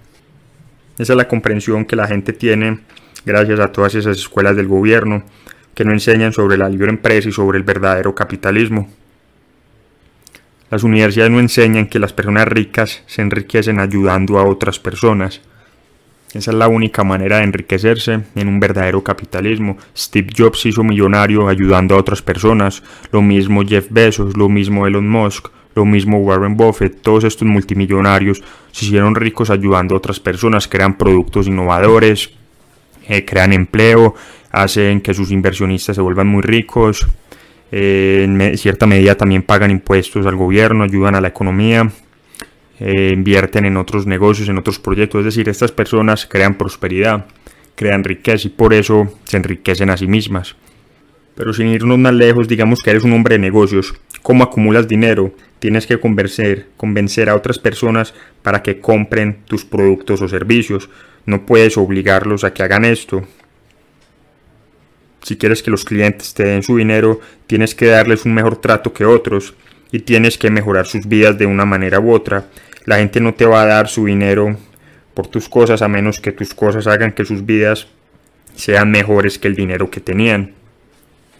Esa 0.98 1.12
es 1.12 1.16
la 1.16 1.28
comprensión 1.28 1.84
que 1.84 1.96
la 1.96 2.08
gente 2.08 2.32
tiene 2.32 2.80
gracias 3.24 3.60
a 3.60 3.72
todas 3.72 3.94
esas 3.94 4.18
escuelas 4.18 4.56
del 4.56 4.66
gobierno 4.66 5.24
que 5.74 5.84
no 5.84 5.92
enseñan 5.92 6.32
sobre 6.32 6.56
la 6.56 6.68
libre 6.68 6.90
empresa 6.90 7.28
y 7.28 7.32
sobre 7.32 7.58
el 7.58 7.64
verdadero 7.64 8.14
capitalismo. 8.14 8.88
Las 10.70 10.84
universidades 10.84 11.32
no 11.32 11.40
enseñan 11.40 11.88
que 11.88 11.98
las 11.98 12.12
personas 12.12 12.46
ricas 12.46 13.02
se 13.06 13.22
enriquecen 13.22 13.80
ayudando 13.80 14.38
a 14.38 14.44
otras 14.44 14.78
personas. 14.78 15.40
Esa 16.32 16.52
es 16.52 16.56
la 16.56 16.68
única 16.68 17.02
manera 17.02 17.38
de 17.38 17.44
enriquecerse 17.44 18.20
en 18.36 18.48
un 18.48 18.60
verdadero 18.60 19.02
capitalismo. 19.02 19.78
Steve 19.96 20.28
Jobs 20.36 20.64
hizo 20.66 20.84
millonario 20.84 21.48
ayudando 21.48 21.96
a 21.96 21.98
otras 21.98 22.22
personas, 22.22 22.84
lo 23.10 23.20
mismo 23.20 23.62
Jeff 23.66 23.88
Bezos, 23.90 24.36
lo 24.36 24.48
mismo 24.48 24.86
Elon 24.86 25.08
Musk, 25.08 25.48
lo 25.74 25.84
mismo 25.84 26.18
Warren 26.18 26.56
Buffett, 26.56 27.02
todos 27.02 27.24
estos 27.24 27.48
multimillonarios 27.48 28.42
se 28.70 28.86
hicieron 28.86 29.16
ricos 29.16 29.50
ayudando 29.50 29.94
a 29.94 29.98
otras 29.98 30.20
personas, 30.20 30.68
crean 30.68 30.96
productos 30.96 31.48
innovadores, 31.48 32.30
eh, 33.08 33.24
crean 33.24 33.52
empleo, 33.52 34.14
hacen 34.50 35.00
que 35.00 35.14
sus 35.14 35.30
inversionistas 35.30 35.96
se 35.96 36.02
vuelvan 36.02 36.26
muy 36.26 36.42
ricos, 36.42 37.06
eh, 37.72 38.22
en 38.24 38.58
cierta 38.58 38.86
medida 38.86 39.14
también 39.14 39.42
pagan 39.42 39.70
impuestos 39.70 40.26
al 40.26 40.36
gobierno, 40.36 40.84
ayudan 40.84 41.14
a 41.14 41.20
la 41.20 41.28
economía, 41.28 41.90
eh, 42.80 43.12
invierten 43.12 43.66
en 43.66 43.76
otros 43.76 44.06
negocios, 44.06 44.48
en 44.48 44.58
otros 44.58 44.78
proyectos, 44.78 45.20
es 45.20 45.24
decir, 45.26 45.48
estas 45.48 45.70
personas 45.70 46.26
crean 46.26 46.56
prosperidad, 46.56 47.26
crean 47.76 48.02
riqueza 48.02 48.48
y 48.48 48.50
por 48.50 48.74
eso 48.74 49.12
se 49.24 49.36
enriquecen 49.36 49.90
a 49.90 49.96
sí 49.96 50.06
mismas. 50.06 50.56
Pero 51.36 51.52
sin 51.52 51.68
irnos 51.68 51.98
más 51.98 52.14
lejos, 52.14 52.48
digamos 52.48 52.80
que 52.82 52.90
eres 52.90 53.04
un 53.04 53.12
hombre 53.12 53.36
de 53.36 53.38
negocios, 53.38 53.94
¿cómo 54.22 54.42
acumulas 54.42 54.88
dinero? 54.88 55.32
Tienes 55.58 55.86
que 55.86 56.00
convencer, 56.00 56.68
convencer 56.76 57.28
a 57.30 57.36
otras 57.36 57.58
personas 57.58 58.14
para 58.42 58.62
que 58.62 58.80
compren 58.80 59.38
tus 59.46 59.64
productos 59.64 60.22
o 60.22 60.28
servicios. 60.28 60.90
No 61.26 61.46
puedes 61.46 61.76
obligarlos 61.76 62.44
a 62.44 62.52
que 62.52 62.62
hagan 62.62 62.84
esto, 62.84 63.26
si 65.22 65.36
quieres 65.36 65.62
que 65.62 65.70
los 65.70 65.84
clientes 65.84 66.34
te 66.34 66.44
den 66.44 66.62
su 66.62 66.76
dinero, 66.76 67.20
tienes 67.46 67.74
que 67.74 67.86
darles 67.86 68.24
un 68.24 68.34
mejor 68.34 68.56
trato 68.56 68.92
que 68.92 69.04
otros 69.04 69.54
y 69.92 70.00
tienes 70.00 70.38
que 70.38 70.50
mejorar 70.50 70.86
sus 70.86 71.06
vidas 71.06 71.38
de 71.38 71.46
una 71.46 71.64
manera 71.64 72.00
u 72.00 72.12
otra. 72.12 72.46
La 72.84 72.98
gente 72.98 73.20
no 73.20 73.34
te 73.34 73.46
va 73.46 73.62
a 73.62 73.66
dar 73.66 73.88
su 73.88 74.06
dinero 74.06 74.56
por 75.14 75.26
tus 75.26 75.48
cosas 75.48 75.82
a 75.82 75.88
menos 75.88 76.20
que 76.20 76.32
tus 76.32 76.54
cosas 76.54 76.86
hagan 76.86 77.12
que 77.12 77.24
sus 77.24 77.44
vidas 77.44 77.88
sean 78.54 78.90
mejores 78.90 79.38
que 79.38 79.48
el 79.48 79.56
dinero 79.56 79.90
que 79.90 80.00
tenían. 80.00 80.54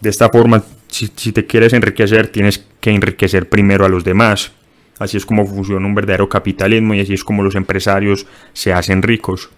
De 0.00 0.10
esta 0.10 0.28
forma, 0.28 0.64
si, 0.88 1.08
te 1.08 1.46
quieres 1.46 1.72
enriquecer, 1.72 2.28
tienes 2.28 2.64
que 2.80 2.90
enriquecer 2.90 3.48
primero 3.48 3.84
a 3.84 3.88
los 3.88 4.04
demás. 4.04 4.52
Así 4.98 5.16
es 5.16 5.24
como 5.24 5.46
funciona 5.46 5.86
un 5.86 5.94
verdadero 5.94 6.28
capitalismo 6.28 6.94
y 6.94 7.00
así 7.00 7.14
es 7.14 7.24
como 7.24 7.42
los 7.42 7.54
empresarios 7.54 8.26
se 8.52 8.72
hacen 8.72 9.02
ricos. 9.02 9.50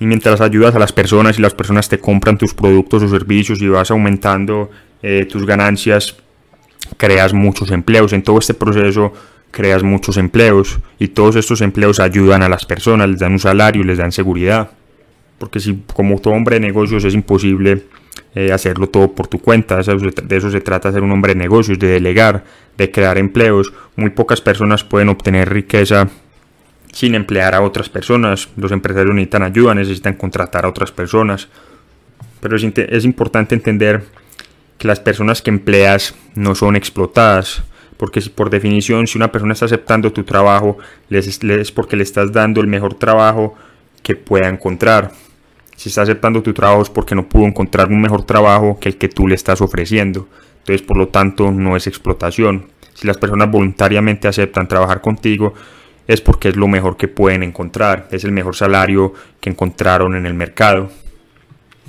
Y 0.00 0.06
mientras 0.06 0.40
ayudas 0.40 0.74
a 0.74 0.78
las 0.78 0.92
personas 0.92 1.38
y 1.38 1.42
las 1.42 1.54
personas 1.54 1.88
te 1.88 1.98
compran 1.98 2.38
tus 2.38 2.54
productos 2.54 3.02
o 3.02 3.08
servicios 3.08 3.60
y 3.62 3.68
vas 3.68 3.90
aumentando 3.90 4.70
eh, 5.02 5.26
tus 5.30 5.46
ganancias, 5.46 6.16
creas 6.96 7.32
muchos 7.32 7.70
empleos. 7.70 8.12
En 8.12 8.22
todo 8.22 8.38
este 8.38 8.54
proceso 8.54 9.12
creas 9.54 9.84
muchos 9.84 10.16
empleos 10.16 10.80
y 10.98 11.08
todos 11.08 11.36
estos 11.36 11.60
empleos 11.60 12.00
ayudan 12.00 12.42
a 12.42 12.48
las 12.48 12.66
personas, 12.66 13.08
les 13.08 13.20
dan 13.20 13.32
un 13.32 13.38
salario, 13.38 13.84
les 13.84 13.98
dan 13.98 14.10
seguridad. 14.10 14.70
porque 15.38 15.60
si 15.60 15.82
como 15.92 16.18
todo 16.20 16.32
hombre 16.34 16.56
de 16.56 16.60
negocios 16.60 17.04
es 17.04 17.12
imposible 17.12 17.82
eh, 18.34 18.52
hacerlo 18.52 18.88
todo 18.88 19.12
por 19.12 19.26
tu 19.28 19.38
cuenta, 19.38 19.76
de 19.76 20.36
eso 20.36 20.50
se 20.50 20.60
trata 20.60 20.90
ser 20.90 21.02
un 21.02 21.12
hombre 21.12 21.34
de 21.34 21.38
negocios, 21.38 21.78
de 21.78 21.88
delegar, 21.88 22.44
de 22.76 22.90
crear 22.90 23.18
empleos, 23.18 23.72
muy 23.94 24.10
pocas 24.10 24.40
personas 24.40 24.82
pueden 24.84 25.08
obtener 25.08 25.52
riqueza 25.52 26.08
sin 26.94 27.16
emplear 27.16 27.56
a 27.56 27.60
otras 27.60 27.88
personas, 27.88 28.48
los 28.56 28.70
empresarios 28.70 29.12
necesitan 29.14 29.42
ayuda, 29.42 29.74
necesitan 29.74 30.14
contratar 30.14 30.64
a 30.64 30.68
otras 30.68 30.92
personas, 30.92 31.48
pero 32.40 32.56
es, 32.56 32.62
es 32.62 33.04
importante 33.04 33.56
entender 33.56 34.04
que 34.78 34.86
las 34.86 35.00
personas 35.00 35.42
que 35.42 35.50
empleas 35.50 36.14
no 36.36 36.54
son 36.54 36.76
explotadas, 36.76 37.64
porque 37.96 38.20
por 38.32 38.48
definición 38.48 39.08
si 39.08 39.18
una 39.18 39.32
persona 39.32 39.54
está 39.54 39.64
aceptando 39.64 40.12
tu 40.12 40.22
trabajo 40.22 40.78
es 41.10 41.72
porque 41.72 41.96
le 41.96 42.04
estás 42.04 42.32
dando 42.32 42.60
el 42.60 42.68
mejor 42.68 42.94
trabajo 42.94 43.56
que 44.04 44.14
pueda 44.14 44.48
encontrar. 44.48 45.10
Si 45.76 45.88
está 45.88 46.02
aceptando 46.02 46.42
tu 46.42 46.52
trabajo 46.52 46.82
es 46.82 46.90
porque 46.90 47.16
no 47.16 47.28
pudo 47.28 47.46
encontrar 47.46 47.88
un 47.88 48.00
mejor 48.00 48.22
trabajo 48.22 48.78
que 48.78 48.90
el 48.90 48.98
que 48.98 49.08
tú 49.08 49.26
le 49.26 49.34
estás 49.34 49.60
ofreciendo. 49.60 50.28
Entonces, 50.58 50.82
por 50.82 50.96
lo 50.96 51.08
tanto, 51.08 51.50
no 51.50 51.76
es 51.76 51.88
explotación. 51.88 52.66
Si 52.94 53.06
las 53.08 53.18
personas 53.18 53.50
voluntariamente 53.50 54.28
aceptan 54.28 54.68
trabajar 54.68 55.00
contigo, 55.00 55.54
es 56.06 56.20
porque 56.20 56.50
es 56.50 56.56
lo 56.56 56.68
mejor 56.68 56.96
que 56.96 57.08
pueden 57.08 57.42
encontrar, 57.42 58.08
es 58.10 58.24
el 58.24 58.32
mejor 58.32 58.56
salario 58.56 59.14
que 59.40 59.50
encontraron 59.50 60.14
en 60.14 60.26
el 60.26 60.34
mercado. 60.34 60.90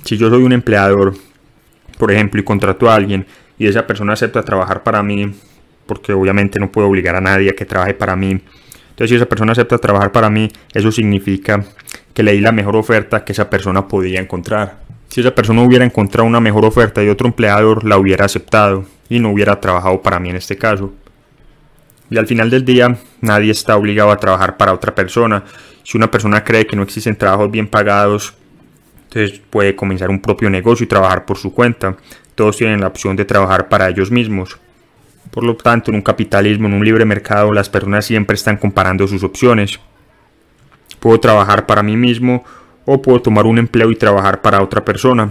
Si 0.04 0.16
yo 0.16 0.30
soy 0.30 0.42
un 0.42 0.52
empleador, 0.52 1.14
por 1.98 2.12
ejemplo, 2.12 2.40
y 2.40 2.44
contrato 2.44 2.90
a 2.90 2.94
alguien 2.94 3.26
y 3.58 3.66
esa 3.66 3.86
persona 3.86 4.12
acepta 4.12 4.42
trabajar 4.42 4.82
para 4.82 5.02
mí, 5.02 5.32
porque 5.86 6.12
obviamente 6.12 6.58
no 6.58 6.70
puedo 6.70 6.88
obligar 6.88 7.16
a 7.16 7.20
nadie 7.20 7.50
a 7.50 7.54
que 7.54 7.64
trabaje 7.64 7.94
para 7.94 8.16
mí. 8.16 8.30
Entonces, 8.30 9.10
si 9.10 9.16
esa 9.16 9.26
persona 9.26 9.52
acepta 9.52 9.78
trabajar 9.78 10.12
para 10.12 10.30
mí, 10.30 10.48
eso 10.72 10.90
significa 10.90 11.64
que 12.12 12.22
le 12.22 12.32
di 12.32 12.40
la 12.40 12.52
mejor 12.52 12.76
oferta 12.76 13.24
que 13.24 13.32
esa 13.32 13.50
persona 13.50 13.86
podía 13.86 14.20
encontrar. 14.20 14.78
Si 15.08 15.20
esa 15.20 15.34
persona 15.34 15.62
hubiera 15.62 15.84
encontrado 15.84 16.26
una 16.26 16.40
mejor 16.40 16.64
oferta 16.64 17.02
y 17.02 17.08
otro 17.08 17.26
empleador 17.26 17.84
la 17.84 17.98
hubiera 17.98 18.24
aceptado 18.24 18.84
y 19.08 19.20
no 19.20 19.30
hubiera 19.30 19.60
trabajado 19.60 20.02
para 20.02 20.18
mí 20.18 20.30
en 20.30 20.36
este 20.36 20.56
caso. 20.56 20.92
Y 22.10 22.18
al 22.18 22.26
final 22.26 22.50
del 22.50 22.64
día, 22.64 22.96
nadie 23.20 23.50
está 23.50 23.76
obligado 23.76 24.10
a 24.10 24.16
trabajar 24.16 24.56
para 24.56 24.72
otra 24.72 24.94
persona. 24.94 25.44
Si 25.82 25.96
una 25.96 26.10
persona 26.10 26.44
cree 26.44 26.66
que 26.66 26.76
no 26.76 26.82
existen 26.82 27.16
trabajos 27.16 27.50
bien 27.50 27.66
pagados, 27.66 28.34
entonces 29.04 29.40
puede 29.50 29.74
comenzar 29.74 30.10
un 30.10 30.20
propio 30.20 30.50
negocio 30.50 30.84
y 30.84 30.88
trabajar 30.88 31.24
por 31.24 31.38
su 31.38 31.52
cuenta. 31.52 31.96
Todos 32.34 32.56
tienen 32.56 32.80
la 32.80 32.88
opción 32.88 33.16
de 33.16 33.24
trabajar 33.24 33.68
para 33.68 33.88
ellos 33.88 34.10
mismos. 34.10 34.58
Por 35.30 35.44
lo 35.44 35.56
tanto, 35.56 35.90
en 35.90 35.96
un 35.96 36.02
capitalismo, 36.02 36.68
en 36.68 36.74
un 36.74 36.84
libre 36.84 37.04
mercado, 37.04 37.52
las 37.52 37.68
personas 37.68 38.04
siempre 38.04 38.34
están 38.34 38.56
comparando 38.56 39.06
sus 39.08 39.22
opciones. 39.22 39.80
Puedo 41.00 41.18
trabajar 41.20 41.66
para 41.66 41.82
mí 41.82 41.96
mismo 41.96 42.44
o 42.84 43.02
puedo 43.02 43.20
tomar 43.20 43.46
un 43.46 43.58
empleo 43.58 43.90
y 43.90 43.96
trabajar 43.96 44.42
para 44.42 44.62
otra 44.62 44.84
persona. 44.84 45.30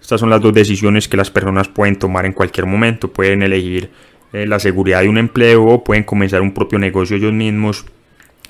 Estas 0.00 0.20
son 0.20 0.30
las 0.30 0.40
dos 0.40 0.54
decisiones 0.54 1.08
que 1.08 1.16
las 1.16 1.30
personas 1.30 1.68
pueden 1.68 1.96
tomar 1.96 2.26
en 2.26 2.32
cualquier 2.32 2.66
momento. 2.66 3.12
Pueden 3.12 3.42
elegir 3.42 3.90
eh, 4.32 4.46
la 4.46 4.58
seguridad 4.58 5.02
de 5.02 5.08
un 5.08 5.18
empleo 5.18 5.82
pueden 5.84 6.04
comenzar 6.04 6.42
un 6.42 6.52
propio 6.52 6.78
negocio 6.78 7.16
ellos 7.16 7.32
mismos 7.32 7.86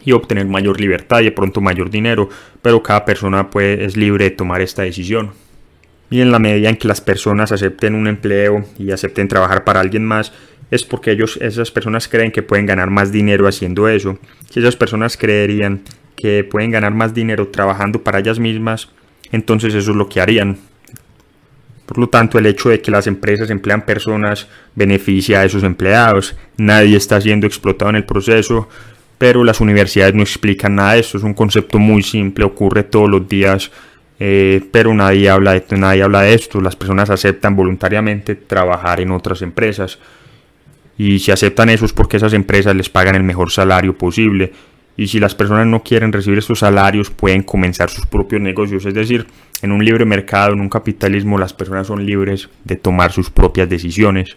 y 0.05 0.13
obtener 0.13 0.47
mayor 0.47 0.81
libertad 0.81 1.21
y 1.21 1.25
de 1.25 1.33
pronto 1.33 1.61
mayor 1.61 1.91
dinero, 1.91 2.29
pero 2.63 2.83
cada 2.83 3.05
persona 3.05 3.51
puede, 3.51 3.85
es 3.85 3.97
libre 3.97 4.25
de 4.25 4.31
tomar 4.31 4.61
esta 4.61 4.83
decisión. 4.83 5.33
Y 6.11 6.21
en 6.21 6.31
la 6.31 6.39
medida 6.39 6.69
en 6.69 6.77
que 6.77 6.87
las 6.87 7.01
personas 7.01 7.51
acepten 7.51 7.95
un 7.95 8.07
empleo 8.07 8.65
y 8.79 8.93
acepten 8.93 9.27
trabajar 9.27 9.65
para 9.65 9.81
alguien 9.81 10.05
más, 10.05 10.33
es 10.71 10.85
porque 10.85 11.11
ellos, 11.13 11.39
esas 11.41 11.71
personas 11.71 12.09
creen 12.09 12.31
que 12.31 12.43
pueden 12.43 12.67
ganar 12.67 12.91
más 12.91 13.13
dinero 13.13 13.49
haciendo 13.49 13.89
eso. 13.89 14.19
Si 14.51 14.61
esas 14.61 14.77
personas 14.77 15.17
creerían 15.17 15.83
que 16.17 16.45
pueden 16.45 16.71
ganar 16.71 16.95
más 16.95 17.15
dinero 17.15 17.49
trabajando 17.49 18.03
para 18.03 18.21
ellas 18.21 18.39
mismas, 18.39 18.91
entonces 19.33 19.75
eso 19.75 19.91
es 19.91 19.97
lo 19.97 20.09
que 20.09 20.21
harían. 20.21 20.59
Por 21.87 21.99
lo 21.99 22.09
tanto, 22.09 22.39
el 22.39 22.47
hecho 22.47 22.69
de 22.69 22.81
que 22.81 22.91
las 22.91 23.07
empresas 23.07 23.49
emplean 23.51 23.87
personas 23.87 24.49
beneficia 24.75 25.41
a 25.41 25.45
esos 25.45 25.63
empleados. 25.63 26.37
Nadie 26.57 26.97
está 26.97 27.21
siendo 27.21 27.47
explotado 27.47 27.91
en 27.91 27.97
el 27.97 28.05
proceso, 28.05 28.69
pero 29.19 29.45
las 29.45 29.61
universidades 29.61 30.15
no 30.15 30.23
explican 30.23 30.75
nada 30.75 30.95
de 30.95 31.01
esto. 31.01 31.17
Es 31.17 31.25
un 31.25 31.35
concepto 31.35 31.79
muy 31.79 32.03
simple, 32.03 32.45
ocurre 32.45 32.83
todos 32.83 33.09
los 33.09 33.29
días 33.29 33.71
eh, 34.19 34.63
pero 34.73 34.95
nadie 34.95 35.29
habla, 35.29 35.53
de, 35.53 35.65
nadie 35.77 36.03
habla 36.03 36.23
de 36.23 36.35
esto. 36.35 36.61
Las 36.61 36.77
personas 36.77 37.11
aceptan 37.11 37.57
voluntariamente 37.57 38.35
trabajar 38.35 39.01
en 39.01 39.11
otras 39.11 39.43
empresas. 39.43 39.99
Y 40.99 41.19
si 41.19 41.31
aceptan 41.31 41.69
eso 41.69 41.85
es 41.85 41.93
porque 41.93 42.17
esas 42.17 42.33
empresas 42.33 42.75
les 42.75 42.89
pagan 42.89 43.15
el 43.15 43.23
mejor 43.23 43.51
salario 43.51 43.97
posible. 43.97 44.53
Y 44.97 45.09
si 45.09 45.21
las 45.21 45.35
personas 45.35 45.67
no 45.67 45.83
quieren 45.83 46.13
recibir 46.13 46.39
estos 46.39 46.61
salarios, 46.61 47.11
pueden 47.11 47.43
comenzar 47.43 47.91
sus 47.91 48.07
propios 48.07 48.41
negocios. 48.41 48.87
Es 48.87 48.95
decir, 48.95 49.27
en 49.63 49.73
un 49.73 49.85
libre 49.85 50.05
mercado, 50.05 50.55
en 50.55 50.61
un 50.61 50.69
capitalismo, 50.69 51.39
las 51.39 51.53
personas 51.53 51.87
son 51.87 52.07
libres 52.07 52.49
de 52.65 52.77
tomar 52.77 53.13
sus 53.13 53.31
propias 53.31 53.69
decisiones. 53.69 54.37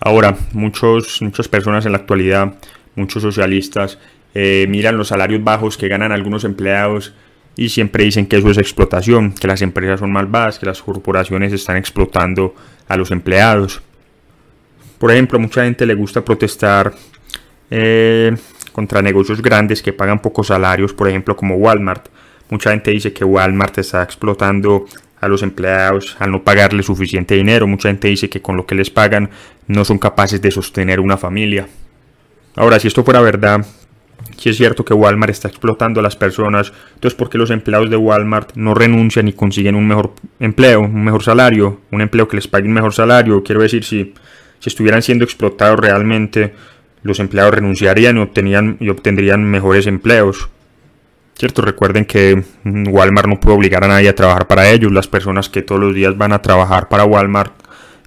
Ahora, 0.00 0.36
muchos, 0.52 1.22
muchas 1.22 1.48
personas 1.48 1.86
en 1.86 1.92
la 1.92 1.98
actualidad, 1.98 2.54
muchos 2.96 3.22
socialistas, 3.22 3.98
eh, 4.34 4.66
miran 4.68 4.96
los 4.96 5.08
salarios 5.08 5.42
bajos 5.42 5.76
que 5.76 5.88
ganan 5.88 6.12
algunos 6.12 6.44
empleados 6.44 7.14
y 7.56 7.70
siempre 7.70 8.04
dicen 8.04 8.26
que 8.26 8.36
eso 8.36 8.50
es 8.50 8.58
explotación, 8.58 9.32
que 9.32 9.48
las 9.48 9.62
empresas 9.62 9.98
son 10.00 10.12
malvadas, 10.12 10.58
que 10.58 10.66
las 10.66 10.80
corporaciones 10.80 11.52
están 11.52 11.76
explotando 11.76 12.54
a 12.86 12.96
los 12.96 13.10
empleados. 13.10 13.82
Por 14.98 15.10
ejemplo, 15.10 15.38
mucha 15.38 15.64
gente 15.64 15.86
le 15.86 15.94
gusta 15.94 16.24
protestar 16.24 16.94
eh, 17.70 18.36
contra 18.78 19.02
negocios 19.02 19.42
grandes 19.42 19.82
que 19.82 19.92
pagan 19.92 20.20
pocos 20.20 20.46
salarios, 20.46 20.94
por 20.94 21.08
ejemplo 21.08 21.34
como 21.34 21.56
Walmart. 21.56 22.06
Mucha 22.48 22.70
gente 22.70 22.92
dice 22.92 23.12
que 23.12 23.24
Walmart 23.24 23.76
está 23.76 24.04
explotando 24.04 24.86
a 25.20 25.26
los 25.26 25.42
empleados 25.42 26.16
al 26.20 26.30
no 26.30 26.44
pagarle 26.44 26.84
suficiente 26.84 27.34
dinero. 27.34 27.66
Mucha 27.66 27.88
gente 27.88 28.06
dice 28.06 28.30
que 28.30 28.40
con 28.40 28.56
lo 28.56 28.66
que 28.66 28.76
les 28.76 28.88
pagan 28.88 29.30
no 29.66 29.84
son 29.84 29.98
capaces 29.98 30.40
de 30.40 30.52
sostener 30.52 31.00
una 31.00 31.16
familia. 31.16 31.66
Ahora, 32.54 32.78
si 32.78 32.86
esto 32.86 33.02
fuera 33.02 33.20
verdad, 33.20 33.66
si 34.36 34.50
es 34.50 34.56
cierto 34.56 34.84
que 34.84 34.94
Walmart 34.94 35.32
está 35.32 35.48
explotando 35.48 35.98
a 35.98 36.04
las 36.04 36.14
personas, 36.14 36.72
entonces 36.94 37.18
¿por 37.18 37.30
qué 37.30 37.36
los 37.36 37.50
empleados 37.50 37.90
de 37.90 37.96
Walmart 37.96 38.52
no 38.54 38.74
renuncian 38.74 39.26
y 39.26 39.32
consiguen 39.32 39.74
un 39.74 39.88
mejor 39.88 40.12
empleo, 40.38 40.82
un 40.82 41.02
mejor 41.02 41.24
salario, 41.24 41.80
un 41.90 42.00
empleo 42.00 42.28
que 42.28 42.36
les 42.36 42.46
pague 42.46 42.68
un 42.68 42.74
mejor 42.74 42.94
salario? 42.94 43.42
Quiero 43.42 43.60
decir, 43.60 43.82
si, 43.82 44.14
si 44.60 44.68
estuvieran 44.68 45.02
siendo 45.02 45.24
explotados 45.24 45.80
realmente, 45.80 46.54
los 47.02 47.20
empleados 47.20 47.54
renunciarían 47.54 48.16
y, 48.16 48.20
obtenían, 48.20 48.76
y 48.80 48.88
obtendrían 48.88 49.44
mejores 49.44 49.86
empleos. 49.86 50.48
¿Cierto? 51.34 51.62
Recuerden 51.62 52.04
que 52.04 52.42
Walmart 52.64 53.28
no 53.28 53.38
puede 53.38 53.56
obligar 53.56 53.84
a 53.84 53.88
nadie 53.88 54.08
a 54.08 54.14
trabajar 54.14 54.48
para 54.48 54.70
ellos. 54.70 54.90
Las 54.90 55.06
personas 55.06 55.48
que 55.48 55.62
todos 55.62 55.80
los 55.80 55.94
días 55.94 56.18
van 56.18 56.32
a 56.32 56.42
trabajar 56.42 56.88
para 56.88 57.04
Walmart 57.04 57.52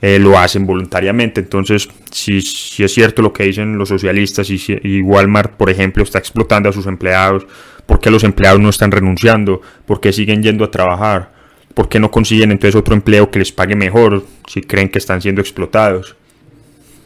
eh, 0.01 0.19
lo 0.19 0.37
hacen 0.37 0.65
voluntariamente. 0.65 1.39
Entonces, 1.39 1.87
si, 2.11 2.41
si, 2.41 2.83
es 2.83 2.93
cierto 2.93 3.21
lo 3.21 3.31
que 3.31 3.43
dicen 3.43 3.77
los 3.77 3.87
socialistas 3.87 4.49
y, 4.49 4.59
y, 4.83 5.01
Walmart, 5.01 5.53
por 5.53 5.69
ejemplo, 5.69 6.03
está 6.03 6.17
explotando 6.17 6.69
a 6.69 6.73
sus 6.73 6.87
empleados, 6.87 7.45
¿por 7.85 7.99
qué 7.99 8.11
los 8.11 8.23
empleados 8.23 8.59
no 8.59 8.69
están 8.69 8.91
renunciando? 8.91 9.61
¿Por 9.85 10.01
qué 10.01 10.11
siguen 10.11 10.43
yendo 10.43 10.65
a 10.65 10.71
trabajar? 10.71 11.31
¿Por 11.73 11.87
qué 11.87 11.99
no 11.99 12.11
consiguen 12.11 12.51
entonces 12.51 12.75
otro 12.75 12.95
empleo 12.95 13.31
que 13.31 13.39
les 13.39 13.51
pague 13.51 13.75
mejor 13.75 14.25
si 14.47 14.61
creen 14.61 14.89
que 14.89 14.99
están 14.99 15.21
siendo 15.21 15.39
explotados? 15.39 16.17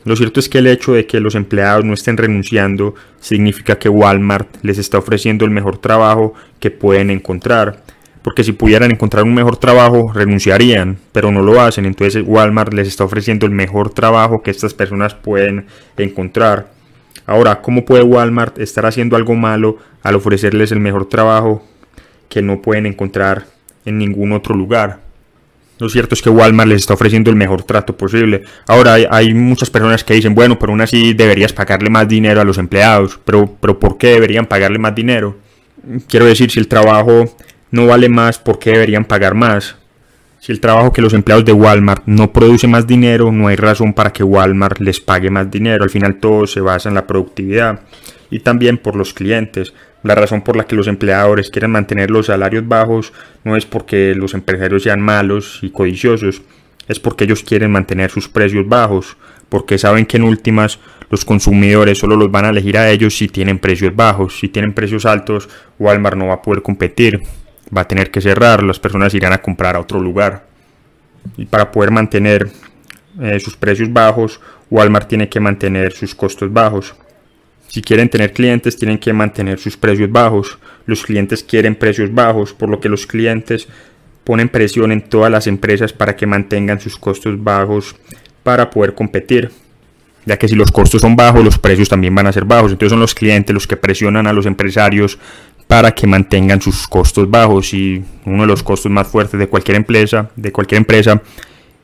Lo 0.06 0.16
cierto 0.16 0.40
es 0.40 0.48
que 0.48 0.60
el 0.60 0.68
hecho 0.68 0.94
de 0.94 1.06
que 1.06 1.20
los 1.20 1.36
empleados 1.36 1.84
no 1.84 1.94
estén 1.94 2.16
renunciando 2.16 2.96
significa 3.20 3.78
que 3.78 3.90
Walmart 3.90 4.48
les 4.62 4.78
está 4.78 4.98
ofreciendo 4.98 5.44
el 5.46 5.52
mejor 5.52 5.80
trabajo 5.80 6.34
que 6.60 6.72
pueden 6.72 7.10
encontrar 7.10 7.84
porque 8.26 8.44
si 8.44 8.54
pudieran 8.54 8.90
encontrar 8.90 9.24
un 9.24 9.36
mejor 9.36 9.58
trabajo 9.58 10.12
renunciarían, 10.12 10.98
pero 11.12 11.30
no 11.30 11.44
lo 11.44 11.62
hacen, 11.62 11.86
entonces 11.86 12.24
Walmart 12.26 12.74
les 12.74 12.88
está 12.88 13.04
ofreciendo 13.04 13.46
el 13.46 13.52
mejor 13.52 13.92
trabajo 13.92 14.42
que 14.44 14.50
estas 14.50 14.74
personas 14.74 15.14
pueden 15.14 15.68
encontrar. 15.96 16.72
Ahora, 17.28 17.62
¿cómo 17.62 17.86
puede 17.86 18.02
Walmart 18.02 18.58
estar 18.58 18.88
haciendo 18.88 19.16
algo 19.16 19.36
malo 19.36 19.78
al 20.02 20.16
ofrecerles 20.16 20.72
el 20.72 20.80
mejor 20.80 21.08
trabajo 21.08 21.62
que 22.28 22.42
no 22.42 22.64
pueden 22.64 22.88
encontrar 22.88 23.46
en 23.86 24.00
ningún 24.00 24.32
otro 24.32 24.56
lugar? 24.56 25.05
Lo 25.77 25.89
cierto 25.89 26.15
es 26.15 26.22
que 26.22 26.29
Walmart 26.29 26.70
les 26.70 26.82
está 26.82 26.94
ofreciendo 26.94 27.29
el 27.29 27.36
mejor 27.36 27.63
trato 27.63 27.98
posible. 27.98 28.44
Ahora 28.67 28.94
hay, 29.10 29.34
muchas 29.34 29.70
personas 29.70 30.03
que 30.03 30.13
dicen, 30.13 30.34
bueno, 30.34 30.58
pero 30.58 30.72
aún 30.72 30.82
así 30.82 31.13
deberías 31.13 31.51
pagarle 31.51 31.89
más 31.89 32.08
dinero 32.08 32.39
a 32.39 32.46
los 32.46 32.58
empleados. 32.58 33.20
Pero, 33.25 33.58
pero 33.60 33.77
¿por 33.77 33.98
qué 33.98 34.08
deberían 34.08 34.46
pagarle 34.46 34.79
más 34.79 34.96
dinero? 34.96 35.36
Quiero 36.08 36.25
decir, 36.25 36.50
si 36.50 36.60
el 36.60 36.67
trabajo 36.67 37.25
no 37.72 37.88
vale 37.88 38.08
más, 38.08 38.39
¿por 38.39 38.58
qué 38.58 38.72
deberían 38.72 39.03
pagar 39.03 39.36
más? 39.36 39.75
Si 40.39 40.51
el 40.51 40.62
trabajo 40.62 40.94
que 40.94 41.01
los 41.01 41.13
empleados 41.13 41.44
de 41.44 41.51
Walmart 41.51 42.03
no 42.05 42.32
produce 42.32 42.67
más 42.67 42.88
dinero, 42.88 43.32
no 43.32 43.48
hay 43.48 43.55
razón 43.55 43.94
para 43.94 44.13
que 44.13 44.24
Walmart 44.24 44.79
les 44.79 45.00
pague 45.01 45.29
más 45.29 45.50
dinero. 45.51 45.84
Al 45.84 45.89
final 45.89 46.20
todo 46.20 46.48
se 46.48 46.62
basa 46.62 46.88
en 46.88 46.96
la 46.96 47.05
productividad 47.05 47.82
y 48.36 48.39
también 48.39 48.77
por 48.77 48.98
los 48.98 49.13
clientes. 49.13 49.74
La 50.04 50.13
razón 50.13 50.42
por 50.42 50.58
la 50.58 50.65
que 50.65 50.75
los 50.75 50.88
empleadores 50.88 51.50
quieren 51.50 51.72
mantener 51.72 52.12
los 52.12 52.25
salarios 52.25 52.68
bajos 52.68 53.13
no 53.46 53.56
es 53.56 53.65
porque 53.65 54.13
los 54.13 54.34
empresarios 54.34 54.84
sean 54.84 55.00
malos 55.00 55.60
y 55.62 55.70
codiciosos, 55.70 56.42
es 56.89 57.00
porque 57.00 57.24
ellos 57.24 57.44
quieren 57.44 57.72
mantener 57.72 58.12
sus 58.12 58.27
precios 58.27 58.68
bajos, 58.68 59.15
porque 59.48 59.77
saben 59.77 60.06
que 60.06 60.18
en 60.18 60.24
últimas 60.24 60.80
los 61.10 61.24
consumidores 61.24 61.98
solo 61.98 62.18
los 62.18 62.30
van 62.30 62.44
a 62.44 62.50
elegir 62.50 62.77
a 62.77 62.89
ellos 62.89 63.18
si 63.18 63.30
tienen 63.30 63.58
precios 63.58 63.96
bajos, 63.96 64.38
si 64.38 64.50
tienen 64.50 64.74
precios 64.74 65.06
altos, 65.06 65.48
Walmart 65.80 66.18
no 66.18 66.27
va 66.27 66.34
a 66.34 66.42
poder 66.42 66.62
competir. 66.62 67.22
va 67.75 67.82
a 67.82 67.88
tener 67.88 68.12
que 68.12 68.20
cerrar, 68.20 68.63
las 68.63 68.80
personas 68.80 69.13
irán 69.13 69.32
a 69.32 69.42
comprar 69.42 69.77
a 69.77 69.80
otro 69.80 70.01
lugar. 70.01 70.46
Y 71.38 71.46
para 71.46 71.72
poder 71.72 71.92
mantener 71.92 72.51
eh, 73.22 73.39
sus 73.39 73.56
precios 73.56 73.92
bajos, 73.94 74.42
Walmart 74.70 75.08
tiene 75.08 75.30
que 75.30 75.39
mantener 75.39 75.94
sus 75.94 76.13
costos 76.13 76.51
bajos. 76.51 76.96
Si 77.75 77.82
quieren 77.82 78.08
tener 78.08 78.32
clientes, 78.32 78.77
tienen 78.77 78.98
que 78.98 79.12
mantener 79.12 79.60
sus 79.60 79.75
precios 79.75 80.10
bajos. 80.10 80.58
Los 80.86 81.03
clientes 81.03 81.44
quieren 81.44 81.75
precios 81.75 82.13
bajos, 82.13 82.53
por 82.53 82.70
lo 82.70 82.79
que 82.79 82.88
los 82.88 83.05
clientes 83.05 83.67
ponen 84.24 84.48
presión 84.48 84.94
en 84.94 85.01
todas 85.01 85.29
las 85.29 85.46
empresas 85.46 85.91
para 85.91 86.15
que 86.15 86.25
mantengan 86.25 86.79
sus 86.79 86.96
costos 86.96 87.44
bajos 87.44 87.98
para 88.44 88.70
poder 88.70 88.94
competir. 88.94 89.51
Ya 90.25 90.38
que 90.38 90.48
si 90.48 90.55
los 90.55 90.72
costos 90.72 91.01
son 91.01 91.17
bajos, 91.17 91.44
los 91.44 91.60
precios 91.60 91.89
también 91.89 92.15
van 92.15 92.27
a 92.27 92.32
ser 92.32 92.46
bajos. 92.46 92.72
Entonces 92.72 92.91
son 92.91 93.01
los 93.01 93.13
clientes 93.13 93.53
los 93.53 93.67
que 93.67 93.75
presionan 93.75 94.25
a 94.25 94.32
los 94.32 94.46
empresarios 94.46 95.20
para 95.67 95.94
que 95.94 96.08
mantengan 96.08 96.62
sus 96.62 96.88
costos 96.88 97.29
bajos. 97.29 97.74
Y 97.74 98.01
uno 98.24 98.44
de 98.44 98.48
los 98.48 98.63
costos 98.63 98.89
más 98.89 99.10
fuertes 99.10 99.38
de 99.38 99.50
cualquier 99.50 99.75
empresa, 99.75 100.29
de 100.38 100.53
cualquier 100.53 100.77
empresa, 100.77 101.22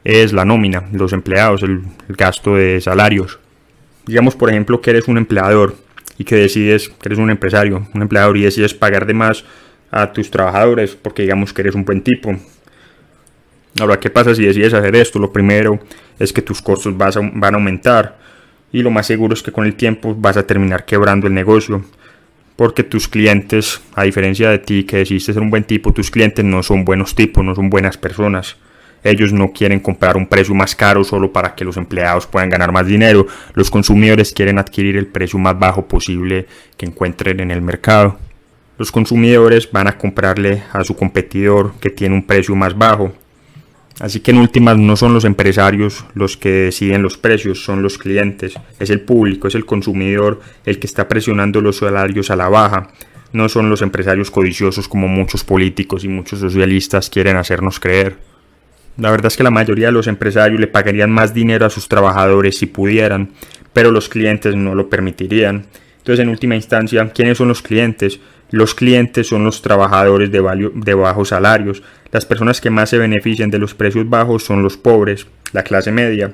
es 0.05 0.31
la 0.31 0.45
nómina, 0.45 0.85
los 0.93 1.11
empleados, 1.11 1.63
el, 1.63 1.81
el 2.07 2.15
gasto 2.15 2.55
de 2.55 2.79
salarios. 2.79 3.40
Digamos, 4.05 4.35
por 4.35 4.49
ejemplo, 4.49 4.81
que 4.81 4.91
eres 4.91 5.07
un 5.07 5.17
empleador 5.17 5.75
y 6.17 6.23
que 6.23 6.35
decides, 6.35 6.89
que 6.89 7.07
eres 7.07 7.19
un 7.19 7.29
empresario, 7.29 7.87
un 7.93 8.01
empleador 8.01 8.37
y 8.37 8.43
decides 8.43 8.73
pagar 8.73 9.05
de 9.05 9.13
más 9.13 9.43
a 9.91 10.11
tus 10.13 10.31
trabajadores 10.31 10.95
porque 10.95 11.23
digamos 11.23 11.53
que 11.53 11.61
eres 11.61 11.75
un 11.75 11.85
buen 11.85 12.01
tipo. 12.01 12.35
Ahora, 13.79 13.99
¿qué 13.99 14.09
pasa 14.09 14.35
si 14.35 14.45
decides 14.45 14.73
hacer 14.73 14.95
esto? 14.95 15.19
Lo 15.19 15.31
primero 15.31 15.79
es 16.19 16.33
que 16.33 16.41
tus 16.41 16.61
costos 16.61 16.95
van 16.97 17.53
a 17.53 17.57
aumentar 17.57 18.17
y 18.71 18.81
lo 18.81 18.91
más 18.91 19.07
seguro 19.07 19.33
es 19.33 19.43
que 19.43 19.51
con 19.51 19.65
el 19.65 19.75
tiempo 19.75 20.15
vas 20.15 20.37
a 20.37 20.45
terminar 20.45 20.85
quebrando 20.85 21.27
el 21.27 21.33
negocio 21.33 21.83
porque 22.55 22.83
tus 22.83 23.07
clientes, 23.07 23.81
a 23.95 24.03
diferencia 24.03 24.49
de 24.49 24.59
ti 24.59 24.83
que 24.83 24.97
decidiste 24.97 25.33
ser 25.33 25.41
un 25.41 25.49
buen 25.49 25.63
tipo, 25.63 25.93
tus 25.93 26.11
clientes 26.11 26.45
no 26.45 26.61
son 26.61 26.85
buenos 26.85 27.15
tipos, 27.15 27.43
no 27.43 27.55
son 27.55 27.69
buenas 27.69 27.97
personas. 27.97 28.57
Ellos 29.03 29.33
no 29.33 29.51
quieren 29.51 29.79
comprar 29.79 30.15
un 30.17 30.27
precio 30.27 30.53
más 30.53 30.75
caro 30.75 31.03
solo 31.03 31.33
para 31.33 31.55
que 31.55 31.65
los 31.65 31.77
empleados 31.77 32.27
puedan 32.27 32.49
ganar 32.49 32.71
más 32.71 32.85
dinero. 32.85 33.25
Los 33.53 33.71
consumidores 33.71 34.31
quieren 34.31 34.59
adquirir 34.59 34.95
el 34.97 35.07
precio 35.07 35.39
más 35.39 35.57
bajo 35.57 35.87
posible 35.87 36.45
que 36.77 36.85
encuentren 36.85 37.39
en 37.39 37.51
el 37.51 37.61
mercado. 37.61 38.17
Los 38.77 38.91
consumidores 38.91 39.71
van 39.71 39.87
a 39.87 39.97
comprarle 39.97 40.63
a 40.71 40.83
su 40.83 40.95
competidor 40.95 41.73
que 41.79 41.89
tiene 41.89 42.15
un 42.15 42.25
precio 42.25 42.55
más 42.55 42.77
bajo. 42.77 43.13
Así 43.99 44.19
que 44.19 44.31
en 44.31 44.37
últimas 44.37 44.77
no 44.77 44.95
son 44.95 45.13
los 45.13 45.25
empresarios 45.25 46.05
los 46.15 46.35
que 46.35 46.49
deciden 46.49 47.03
los 47.03 47.17
precios, 47.17 47.63
son 47.63 47.83
los 47.83 47.99
clientes, 47.99 48.55
es 48.79 48.89
el 48.89 49.01
público, 49.01 49.47
es 49.47 49.53
el 49.53 49.65
consumidor 49.65 50.41
el 50.65 50.79
que 50.79 50.87
está 50.87 51.07
presionando 51.07 51.61
los 51.61 51.77
salarios 51.77 52.31
a 52.31 52.35
la 52.35 52.49
baja. 52.49 52.89
No 53.33 53.47
son 53.47 53.69
los 53.69 53.83
empresarios 53.83 54.31
codiciosos 54.31 54.87
como 54.87 55.07
muchos 55.07 55.43
políticos 55.43 56.03
y 56.03 56.07
muchos 56.07 56.39
socialistas 56.39 57.09
quieren 57.09 57.37
hacernos 57.37 57.79
creer. 57.79 58.17
La 58.97 59.11
verdad 59.11 59.27
es 59.27 59.37
que 59.37 59.43
la 59.43 59.51
mayoría 59.51 59.87
de 59.87 59.93
los 59.93 60.07
empresarios 60.07 60.59
le 60.59 60.67
pagarían 60.67 61.11
más 61.11 61.33
dinero 61.33 61.65
a 61.65 61.69
sus 61.69 61.87
trabajadores 61.87 62.57
si 62.57 62.65
pudieran, 62.65 63.31
pero 63.73 63.91
los 63.91 64.09
clientes 64.09 64.55
no 64.55 64.75
lo 64.75 64.89
permitirían. 64.89 65.65
Entonces, 65.97 66.23
en 66.23 66.29
última 66.29 66.55
instancia, 66.55 67.09
¿quiénes 67.13 67.37
son 67.37 67.47
los 67.47 67.61
clientes? 67.61 68.19
Los 68.49 68.75
clientes 68.75 69.27
son 69.27 69.43
los 69.45 69.61
trabajadores 69.61 70.31
de, 70.31 70.71
de 70.73 70.93
bajos 70.93 71.29
salarios. 71.29 71.83
Las 72.11 72.25
personas 72.25 72.59
que 72.59 72.69
más 72.69 72.89
se 72.89 72.97
benefician 72.97 73.49
de 73.49 73.59
los 73.59 73.73
precios 73.73 74.09
bajos 74.09 74.43
son 74.43 74.61
los 74.61 74.77
pobres, 74.77 75.27
la 75.53 75.63
clase 75.63 75.91
media. 75.91 76.33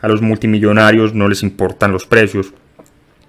A 0.00 0.08
los 0.08 0.22
multimillonarios 0.22 1.14
no 1.14 1.28
les 1.28 1.42
importan 1.42 1.92
los 1.92 2.06
precios. 2.06 2.52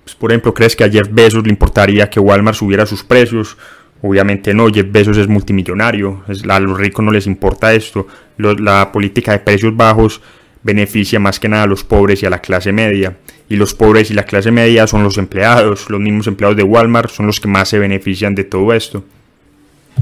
Pues, 0.03 0.15
por 0.15 0.31
ejemplo, 0.31 0.53
¿crees 0.53 0.75
que 0.75 0.83
a 0.83 0.89
Jeff 0.89 1.07
Bezos 1.11 1.43
le 1.43 1.49
importaría 1.49 2.09
que 2.09 2.19
Walmart 2.19 2.57
subiera 2.57 2.85
sus 2.85 3.03
precios? 3.03 3.57
Obviamente 4.05 4.53
no, 4.53 4.67
Jeff 4.67 4.91
Bezos 4.91 5.17
es 5.17 5.29
multimillonario, 5.29 6.23
a 6.49 6.59
los 6.59 6.77
ricos 6.77 7.05
no 7.05 7.11
les 7.11 7.25
importa 7.25 7.73
esto. 7.73 8.05
la 8.37 8.91
política 8.91 9.31
de 9.31 9.39
precios 9.39 9.75
bajos 9.77 10.21
beneficia 10.61 11.21
más 11.21 11.39
que 11.39 11.47
nada 11.47 11.63
a 11.63 11.67
los 11.67 11.85
pobres 11.85 12.21
y 12.21 12.25
a 12.25 12.29
la 12.29 12.39
clase 12.39 12.73
media. 12.73 13.15
Y 13.47 13.55
los 13.55 13.73
pobres 13.73 14.11
y 14.11 14.13
la 14.13 14.23
clase 14.23 14.51
media 14.51 14.87
son 14.87 15.03
los 15.03 15.17
empleados, 15.17 15.89
los 15.89 16.01
mismos 16.01 16.27
empleados 16.27 16.57
de 16.57 16.63
Walmart 16.63 17.11
son 17.11 17.27
los 17.27 17.39
que 17.39 17.47
más 17.47 17.69
se 17.69 17.79
benefician 17.79 18.35
de 18.35 18.43
todo 18.43 18.73
esto. 18.73 19.05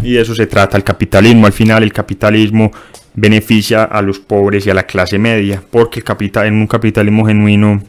Y 0.02 0.14
de 0.14 0.22
eso 0.22 0.34
se 0.34 0.48
trata 0.48 0.78
el 0.78 0.84
capitalismo. 0.84 1.46
Al 1.46 1.54
final 1.54 1.84
el 1.84 1.94
capitalismo 1.94 2.72
beneficia 3.14 3.84
a 3.84 4.02
los 4.02 4.18
pobres 4.18 4.66
y 4.66 4.72
a 4.72 4.74
la 4.74 4.88
clase 4.88 5.20
media, 5.20 5.62
porque 5.70 6.02
capital, 6.02 6.48
en 6.48 6.56
un 6.56 6.66
capitalismo 6.66 7.28
genuino 7.28 7.84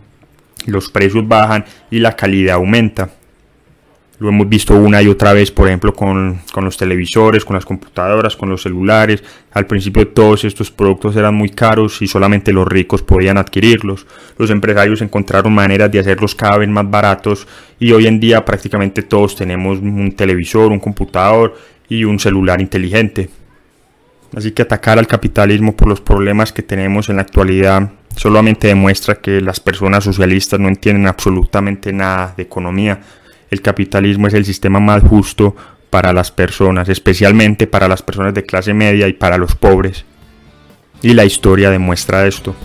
los 0.66 0.90
precios 0.90 1.26
bajan 1.26 1.64
y 1.90 2.00
la 2.00 2.16
calidad 2.16 2.56
aumenta. 2.56 3.08
Lo 4.22 4.28
hemos 4.28 4.48
visto 4.48 4.76
una 4.76 5.02
y 5.02 5.08
otra 5.08 5.32
vez, 5.32 5.50
por 5.50 5.66
ejemplo, 5.66 5.92
con, 5.92 6.42
los 6.54 6.76
televisores, 6.76 7.44
con 7.44 7.56
las 7.56 7.64
computadoras, 7.64 8.36
con 8.36 8.48
los 8.48 8.62
celulares. 8.62 9.20
Al 9.50 9.66
principio 9.66 10.06
todos 10.06 10.44
estos 10.44 10.70
productos 10.70 11.16
eran 11.16 11.34
muy 11.34 11.48
caros 11.48 12.00
y 12.02 12.06
solamente 12.06 12.52
los 12.52 12.68
ricos 12.68 13.02
podían 13.02 13.36
adquirirlos. 13.36 14.06
Los 14.38 14.50
empresarios 14.50 15.02
encontraron 15.02 15.52
maneras 15.52 15.90
de 15.90 15.98
hacerlos 15.98 16.36
cada 16.36 16.58
vez 16.58 16.68
más 16.68 16.88
baratos 16.88 17.48
y 17.80 17.90
hoy 17.90 18.06
en 18.06 18.20
día 18.20 18.44
prácticamente 18.44 19.02
todos 19.02 19.34
tenemos 19.34 19.80
un 19.80 20.12
televisor, 20.12 20.70
un 20.70 20.78
computador 20.78 21.56
y 21.88 22.04
un 22.04 22.20
celular 22.20 22.60
inteligente. 22.60 23.28
Así 24.36 24.52
que 24.52 24.62
atacar 24.62 25.00
al 25.00 25.08
capitalismo 25.08 25.74
por 25.74 25.88
los 25.88 26.00
problemas 26.00 26.52
que 26.52 26.62
tenemos 26.62 27.08
en 27.08 27.16
la 27.16 27.22
actualidad 27.22 27.90
solamente 28.14 28.68
demuestra 28.68 29.16
que 29.16 29.40
las 29.40 29.58
personas 29.58 30.04
socialistas 30.04 30.60
no 30.60 30.68
entienden 30.68 31.08
absolutamente 31.08 31.92
nada 31.92 32.34
de 32.36 32.44
economía 32.44 33.00
el 33.52 33.60
capitalismo 33.60 34.26
es 34.28 34.34
el 34.34 34.46
sistema 34.46 34.80
más 34.80 35.02
justo 35.02 35.54
para 35.90 36.14
las 36.14 36.30
personas, 36.30 36.88
especialmente 36.88 37.66
para 37.66 37.86
las 37.86 38.00
personas 38.00 38.32
de 38.32 38.44
clase 38.44 38.72
media 38.72 39.06
y 39.08 39.12
para 39.12 39.36
los 39.36 39.54
pobres. 39.54 40.06
Y 41.02 41.12
la 41.12 41.26
historia 41.26 41.68
demuestra 41.68 42.26
esto. 42.26 42.56